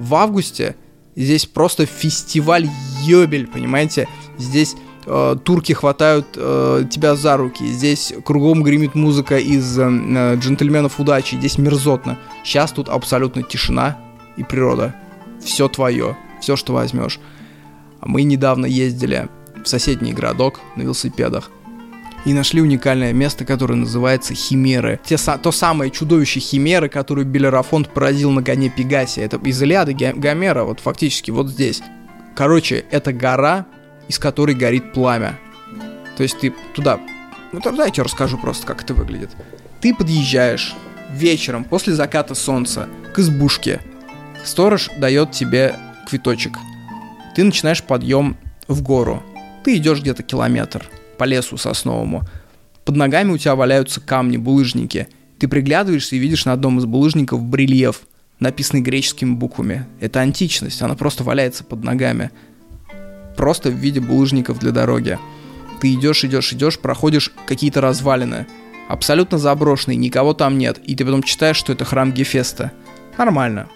В 0.00 0.16
августе 0.16 0.74
здесь 1.14 1.46
просто 1.46 1.86
фестиваль 1.86 2.68
ёбель, 3.04 3.46
понимаете? 3.46 4.08
Здесь 4.36 4.74
э, 5.08 5.36
турки 5.42 5.72
хватают 5.72 6.26
э, 6.36 6.84
тебя 6.90 7.16
за 7.16 7.36
руки, 7.36 7.66
здесь 7.66 8.12
кругом 8.24 8.62
гремит 8.62 8.94
музыка 8.94 9.38
из 9.38 9.78
э, 9.78 9.82
э 9.82 10.36
джентльменов 10.36 11.00
удачи, 11.00 11.36
здесь 11.36 11.58
мерзотно. 11.58 12.18
Сейчас 12.44 12.72
тут 12.72 12.88
абсолютно 12.88 13.42
тишина 13.42 13.98
и 14.36 14.44
природа 14.44 14.94
все 15.42 15.68
твое, 15.68 16.16
все, 16.40 16.56
что 16.56 16.72
возьмешь. 16.72 17.18
А 18.00 18.08
мы 18.08 18.22
недавно 18.22 18.66
ездили 18.66 19.28
в 19.64 19.68
соседний 19.68 20.12
городок 20.12 20.60
на 20.76 20.82
велосипедах 20.82 21.50
и 22.24 22.32
нашли 22.32 22.60
уникальное 22.60 23.12
место, 23.12 23.44
которое 23.44 23.74
называется 23.74 24.34
Химеры. 24.34 25.00
Те, 25.04 25.16
то 25.16 25.52
самое 25.52 25.90
чудовище 25.90 26.40
Химеры, 26.40 26.88
которое 26.88 27.24
Белерафонт 27.24 27.88
поразил 27.88 28.30
на 28.30 28.42
гоне 28.42 28.70
Пегасия. 28.70 29.24
Это 29.24 29.36
из 29.38 29.60
Илиады 29.62 29.94
Гомера, 29.94 30.64
вот 30.64 30.80
фактически 30.80 31.30
вот 31.30 31.48
здесь. 31.48 31.80
Короче, 32.36 32.84
это 32.90 33.12
гора, 33.12 33.66
из 34.08 34.18
которой 34.18 34.54
горит 34.54 34.92
пламя. 34.92 35.38
То 36.16 36.22
есть 36.22 36.38
ты 36.40 36.54
туда... 36.74 37.00
Ну, 37.52 37.60
тогда 37.60 37.84
я 37.84 37.90
тебе 37.90 38.04
расскажу 38.04 38.36
просто, 38.38 38.66
как 38.66 38.82
это 38.82 38.94
выглядит. 38.94 39.30
Ты 39.80 39.94
подъезжаешь 39.94 40.74
вечером 41.12 41.64
после 41.64 41.94
заката 41.94 42.34
солнца 42.34 42.88
к 43.14 43.18
избушке, 43.20 43.80
Сторож 44.44 44.88
дает 44.98 45.32
тебе 45.32 45.74
квиточек. 46.08 46.56
Ты 47.34 47.44
начинаешь 47.44 47.82
подъем 47.82 48.36
в 48.66 48.82
гору. 48.82 49.22
Ты 49.64 49.76
идешь 49.76 50.00
где-то 50.00 50.22
километр 50.22 50.88
по 51.18 51.24
лесу 51.24 51.56
сосновому. 51.56 52.22
Под 52.84 52.96
ногами 52.96 53.32
у 53.32 53.38
тебя 53.38 53.54
валяются 53.54 54.00
камни, 54.00 54.36
булыжники. 54.36 55.08
Ты 55.38 55.48
приглядываешься 55.48 56.16
и 56.16 56.18
видишь 56.18 56.46
на 56.46 56.52
одном 56.52 56.78
из 56.78 56.86
булыжников 56.86 57.42
брельеф, 57.42 58.02
написанный 58.40 58.82
греческими 58.82 59.34
буквами. 59.34 59.86
Это 60.00 60.20
античность, 60.20 60.80
она 60.80 60.94
просто 60.94 61.24
валяется 61.24 61.64
под 61.64 61.84
ногами. 61.84 62.30
Просто 63.38 63.70
в 63.70 63.74
виде 63.74 64.00
булыжников 64.00 64.58
для 64.58 64.72
дороги. 64.72 65.16
Ты 65.80 65.94
идешь, 65.94 66.24
идешь, 66.24 66.52
идешь, 66.52 66.78
проходишь 66.80 67.32
какие-то 67.46 67.80
развалины. 67.80 68.46
Абсолютно 68.88 69.38
заброшенные, 69.38 69.96
никого 69.96 70.34
там 70.34 70.58
нет. 70.58 70.78
И 70.78 70.96
ты 70.96 71.04
потом 71.04 71.22
читаешь, 71.22 71.56
что 71.56 71.72
это 71.72 71.84
храм 71.84 72.12
Гефеста. 72.12 72.72
Нормально. 73.16 73.68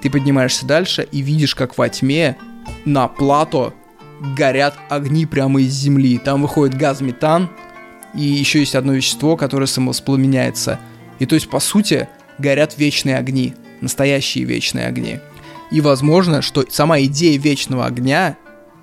Ты 0.00 0.08
поднимаешься 0.08 0.66
дальше 0.66 1.06
и 1.12 1.20
видишь, 1.20 1.54
как 1.54 1.76
во 1.76 1.90
тьме 1.90 2.38
на 2.86 3.06
плато 3.06 3.74
горят 4.34 4.74
огни 4.88 5.26
прямо 5.26 5.60
из 5.60 5.72
земли. 5.74 6.16
Там 6.16 6.40
выходит 6.40 6.78
газ 6.78 7.02
метан, 7.02 7.50
и 8.14 8.22
еще 8.22 8.60
есть 8.60 8.74
одно 8.74 8.94
вещество, 8.94 9.36
которое 9.36 9.66
самовоспламеняется. 9.66 10.80
И 11.18 11.26
то 11.26 11.34
есть, 11.34 11.50
по 11.50 11.60
сути, 11.60 12.08
горят 12.38 12.78
вечные 12.78 13.18
огни, 13.18 13.54
настоящие 13.82 14.44
вечные 14.44 14.86
огни. 14.86 15.20
И 15.70 15.82
возможно, 15.82 16.40
что 16.40 16.64
сама 16.70 17.00
идея 17.00 17.38
вечного 17.38 17.84
огня, 17.84 18.38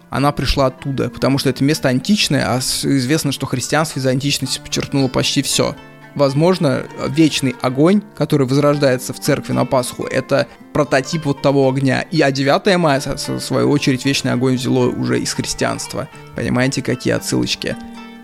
она 0.10 0.32
пришла 0.32 0.68
оттуда, 0.68 1.10
потому 1.10 1.38
что 1.38 1.50
это 1.50 1.64
место 1.64 1.90
античное, 1.90 2.46
а 2.48 2.60
известно, 2.60 3.32
что 3.32 3.46
христианство 3.46 4.00
из 4.00 4.06
античности 4.06 4.60
подчеркнуло 4.60 5.08
почти 5.08 5.42
все– 5.42 5.76
Возможно, 6.16 6.86
вечный 7.08 7.56
огонь, 7.62 8.02
который 8.16 8.48
возрождается 8.48 9.14
в 9.14 9.20
церкви 9.20 9.54
на 9.54 9.66
Пасху, 9.66 10.06
это 10.06 10.48
прототип 10.74 11.26
вот 11.26 11.42
того 11.42 11.70
огня. 11.70 12.02
И 12.02 12.20
а 12.22 12.32
9 12.32 12.78
мая, 12.78 13.00
в 13.00 13.40
свою 13.40 13.70
очередь, 13.70 14.06
вечный 14.06 14.34
огонь 14.34 14.56
взяло 14.56 14.88
уже 14.88 15.20
из 15.20 15.34
христианства. 15.34 16.10
Понимаете, 16.36 16.82
какие 16.82 17.14
отсылочки? 17.14 17.76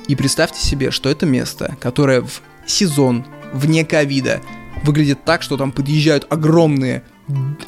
И 0.07 0.15
представьте 0.15 0.59
себе, 0.59 0.91
что 0.91 1.09
это 1.09 1.25
место, 1.25 1.77
которое 1.79 2.21
в 2.21 2.41
сезон, 2.65 3.25
вне 3.53 3.85
ковида, 3.85 4.41
выглядит 4.83 5.23
так, 5.23 5.41
что 5.41 5.57
там 5.57 5.71
подъезжают 5.71 6.27
огромные 6.29 7.03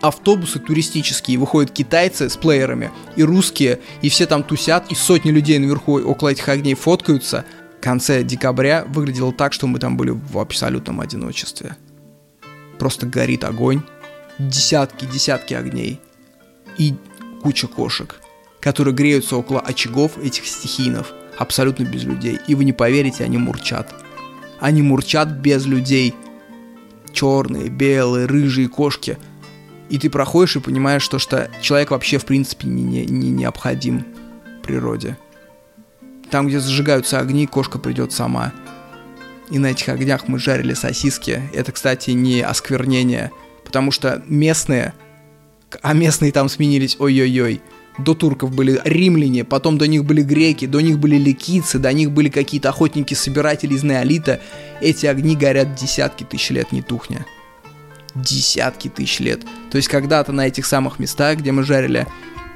автобусы 0.01 0.59
туристические, 0.59 1.37
выходят 1.37 1.71
китайцы 1.71 2.29
с 2.29 2.37
плеерами, 2.37 2.91
и 3.15 3.23
русские, 3.23 3.79
и 4.01 4.09
все 4.09 4.25
там 4.25 4.43
тусят, 4.43 4.91
и 4.91 4.95
сотни 4.95 5.31
людей 5.31 5.57
наверху 5.59 5.99
около 5.99 6.29
этих 6.29 6.47
огней 6.49 6.75
фоткаются– 6.75 7.45
конце 7.87 8.21
декабря 8.21 8.83
выглядело 8.85 9.31
так, 9.31 9.53
что 9.53 9.65
мы 9.65 9.79
там 9.79 9.95
были 9.95 10.09
в 10.09 10.39
абсолютном 10.39 10.99
одиночестве. 10.99 11.77
Просто 12.79 13.05
горит 13.05 13.45
огонь, 13.45 13.81
десятки, 14.39 15.05
десятки 15.05 15.53
огней 15.53 16.01
и 16.77 16.95
куча 17.41 17.67
кошек, 17.67 18.19
которые 18.59 18.93
греются 18.93 19.37
около 19.37 19.61
очагов 19.61 20.17
этих 20.17 20.47
стихийнов, 20.47 21.13
абсолютно 21.37 21.83
без 21.83 22.03
людей. 22.03 22.39
И 22.47 22.55
вы 22.55 22.65
не 22.65 22.73
поверите, 22.73 23.23
они 23.23 23.37
мурчат. 23.37 23.95
Они 24.59 24.81
мурчат 24.81 25.29
без 25.29 25.65
людей. 25.65 26.13
Черные, 27.13 27.69
белые, 27.69 28.25
рыжие 28.25 28.67
кошки. 28.67 29.17
И 29.89 29.97
ты 29.97 30.09
проходишь 30.09 30.55
и 30.55 30.59
понимаешь, 30.59 31.01
что, 31.01 31.19
что 31.19 31.49
человек 31.61 31.91
вообще 31.91 32.17
в 32.17 32.25
принципе 32.25 32.67
не, 32.67 32.83
не, 32.83 33.05
не 33.05 33.29
необходим 33.29 34.05
природе. 34.63 35.17
Там, 36.29 36.47
где 36.47 36.59
зажигаются 36.59 37.19
огни, 37.19 37.47
кошка 37.47 37.79
придет 37.79 38.11
сама. 38.11 38.51
и 39.49 39.59
на 39.59 39.67
этих 39.67 39.87
огнях 39.89 40.27
мы 40.27 40.39
жарили 40.39 40.73
сосиски. 40.73 41.41
Это, 41.53 41.71
кстати, 41.71 42.11
не 42.11 42.41
осквернение, 42.41 43.31
потому 43.63 43.91
что 43.91 44.21
местные, 44.27 44.93
а 45.81 45.93
местные 45.93 46.33
там 46.33 46.49
сменились, 46.49 46.97
ой-ой-ой, 46.99 47.61
до 47.97 48.13
турков 48.13 48.53
были 48.53 48.79
римляне, 48.83 49.43
потом 49.43 49.77
до 49.77 49.87
них 49.87 50.05
были 50.05 50.21
греки, 50.21 50.65
до 50.67 50.81
них 50.81 50.99
были 50.99 51.15
ликийцы, 51.15 51.79
до 51.79 51.91
них 51.93 52.11
были 52.11 52.29
какие-то 52.29 52.69
охотники-собиратели 52.69 53.73
из 53.73 53.83
неолита. 53.83 54.41
Эти 54.81 55.05
огни 55.05 55.35
горят 55.35 55.75
десятки 55.75 56.23
тысяч 56.23 56.49
лет, 56.51 56.71
не 56.71 56.81
тухня. 56.81 57.25
Десятки 58.23 58.87
тысяч 58.87 59.19
лет. 59.19 59.45
То 59.71 59.77
есть 59.77 59.87
когда-то 59.87 60.31
на 60.31 60.47
этих 60.47 60.65
самых 60.65 60.99
местах, 60.99 61.39
где 61.39 61.51
мы 61.51 61.63
жарили 61.63 62.07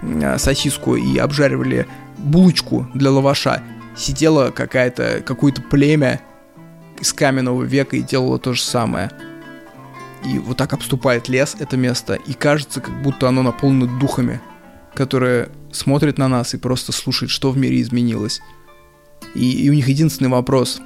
э, 0.02 0.38
сосиску 0.38 0.96
и 0.96 1.18
обжаривали 1.18 1.88
булочку 2.18 2.88
для 2.94 3.12
лаваша, 3.12 3.64
сидело 3.96 4.52
какая-то, 4.52 5.22
какое-то 5.26 5.62
племя 5.62 6.22
из 7.00 7.14
каменного 7.14 7.64
века 7.64 7.96
и 7.98 8.02
делало 8.02 8.40
то 8.40 8.54
же 8.54 8.62
самое. 8.62 9.12
И 10.26 10.38
вот 10.38 10.58
так 10.58 10.74
обступает 10.74 11.30
лес 11.30 11.56
это 11.60 11.78
место, 11.78 12.14
и 12.14 12.34
кажется, 12.34 12.80
как 12.80 13.02
будто 13.02 13.28
оно 13.28 13.42
наполнено 13.42 13.88
духами 14.00 14.40
которые 14.94 15.50
смотрят 15.72 16.18
на 16.18 16.28
нас 16.28 16.54
и 16.54 16.58
просто 16.58 16.92
слушают, 16.92 17.32
что 17.32 17.52
в 17.52 17.58
мире 17.58 17.82
изменилось. 17.82 18.42
И, 19.36 19.66
и 19.66 19.70
у 19.70 19.74
них 19.74 19.88
единственный 19.88 20.30
вопрос. 20.30 20.82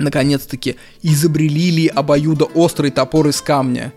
Наконец-таки, 0.00 0.76
изобрели 1.02 1.70
ли 1.70 1.86
обоюдо 1.86 2.46
острый 2.46 2.90
топор 2.90 3.28
из 3.28 3.40
камня? 3.42 3.92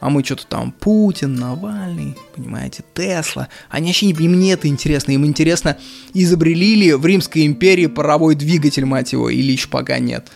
А 0.00 0.10
мы 0.10 0.24
что-то 0.24 0.46
там, 0.46 0.72
Путин, 0.72 1.34
Навальный, 1.34 2.16
понимаете, 2.34 2.82
Тесла. 2.94 3.48
Они 3.68 3.88
вообще 3.88 4.06
не, 4.06 4.12
им 4.12 4.42
это 4.52 4.68
интересно. 4.68 5.12
Им 5.12 5.24
интересно, 5.24 5.78
изобрели 6.12 6.74
ли 6.74 6.94
в 6.94 7.04
Римской 7.06 7.46
империи 7.46 7.86
паровой 7.86 8.34
двигатель, 8.34 8.84
мать 8.84 9.12
его, 9.12 9.30
или 9.30 9.52
еще 9.52 9.68
пока 9.68 9.98
нет. 9.98 10.28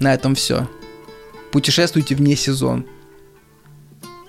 На 0.00 0.14
этом 0.14 0.34
все. 0.34 0.68
Путешествуйте 1.52 2.14
вне 2.14 2.36
сезон 2.36 2.86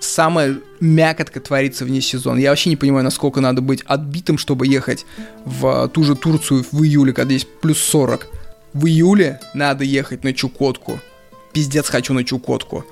самая 0.00 0.58
мякотка 0.80 1.40
творится 1.40 1.84
вне 1.84 2.00
сезона. 2.00 2.38
Я 2.38 2.50
вообще 2.50 2.70
не 2.70 2.76
понимаю, 2.76 3.04
насколько 3.04 3.40
надо 3.40 3.60
быть 3.60 3.82
отбитым, 3.86 4.38
чтобы 4.38 4.66
ехать 4.66 5.06
в 5.44 5.88
ту 5.88 6.04
же 6.04 6.16
Турцию 6.16 6.64
в 6.70 6.82
июле, 6.82 7.12
когда 7.12 7.34
здесь 7.34 7.46
плюс 7.60 7.78
40. 7.78 8.26
В 8.72 8.86
июле 8.86 9.40
надо 9.54 9.84
ехать 9.84 10.24
на 10.24 10.32
Чукотку. 10.32 11.00
Пиздец 11.52 11.88
хочу 11.88 12.14
на 12.14 12.24
Чукотку. 12.24 12.84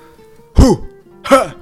Ху! 0.55 0.87
Ха! 1.23 1.53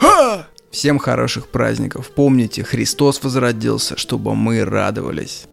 Ха! 0.00 0.48
Всем 0.70 0.98
хороших 0.98 1.48
праздников. 1.48 2.10
Помните, 2.10 2.62
Христос 2.62 3.22
возродился, 3.22 3.96
чтобы 3.96 4.34
мы 4.34 4.64
радовались. 4.64 5.46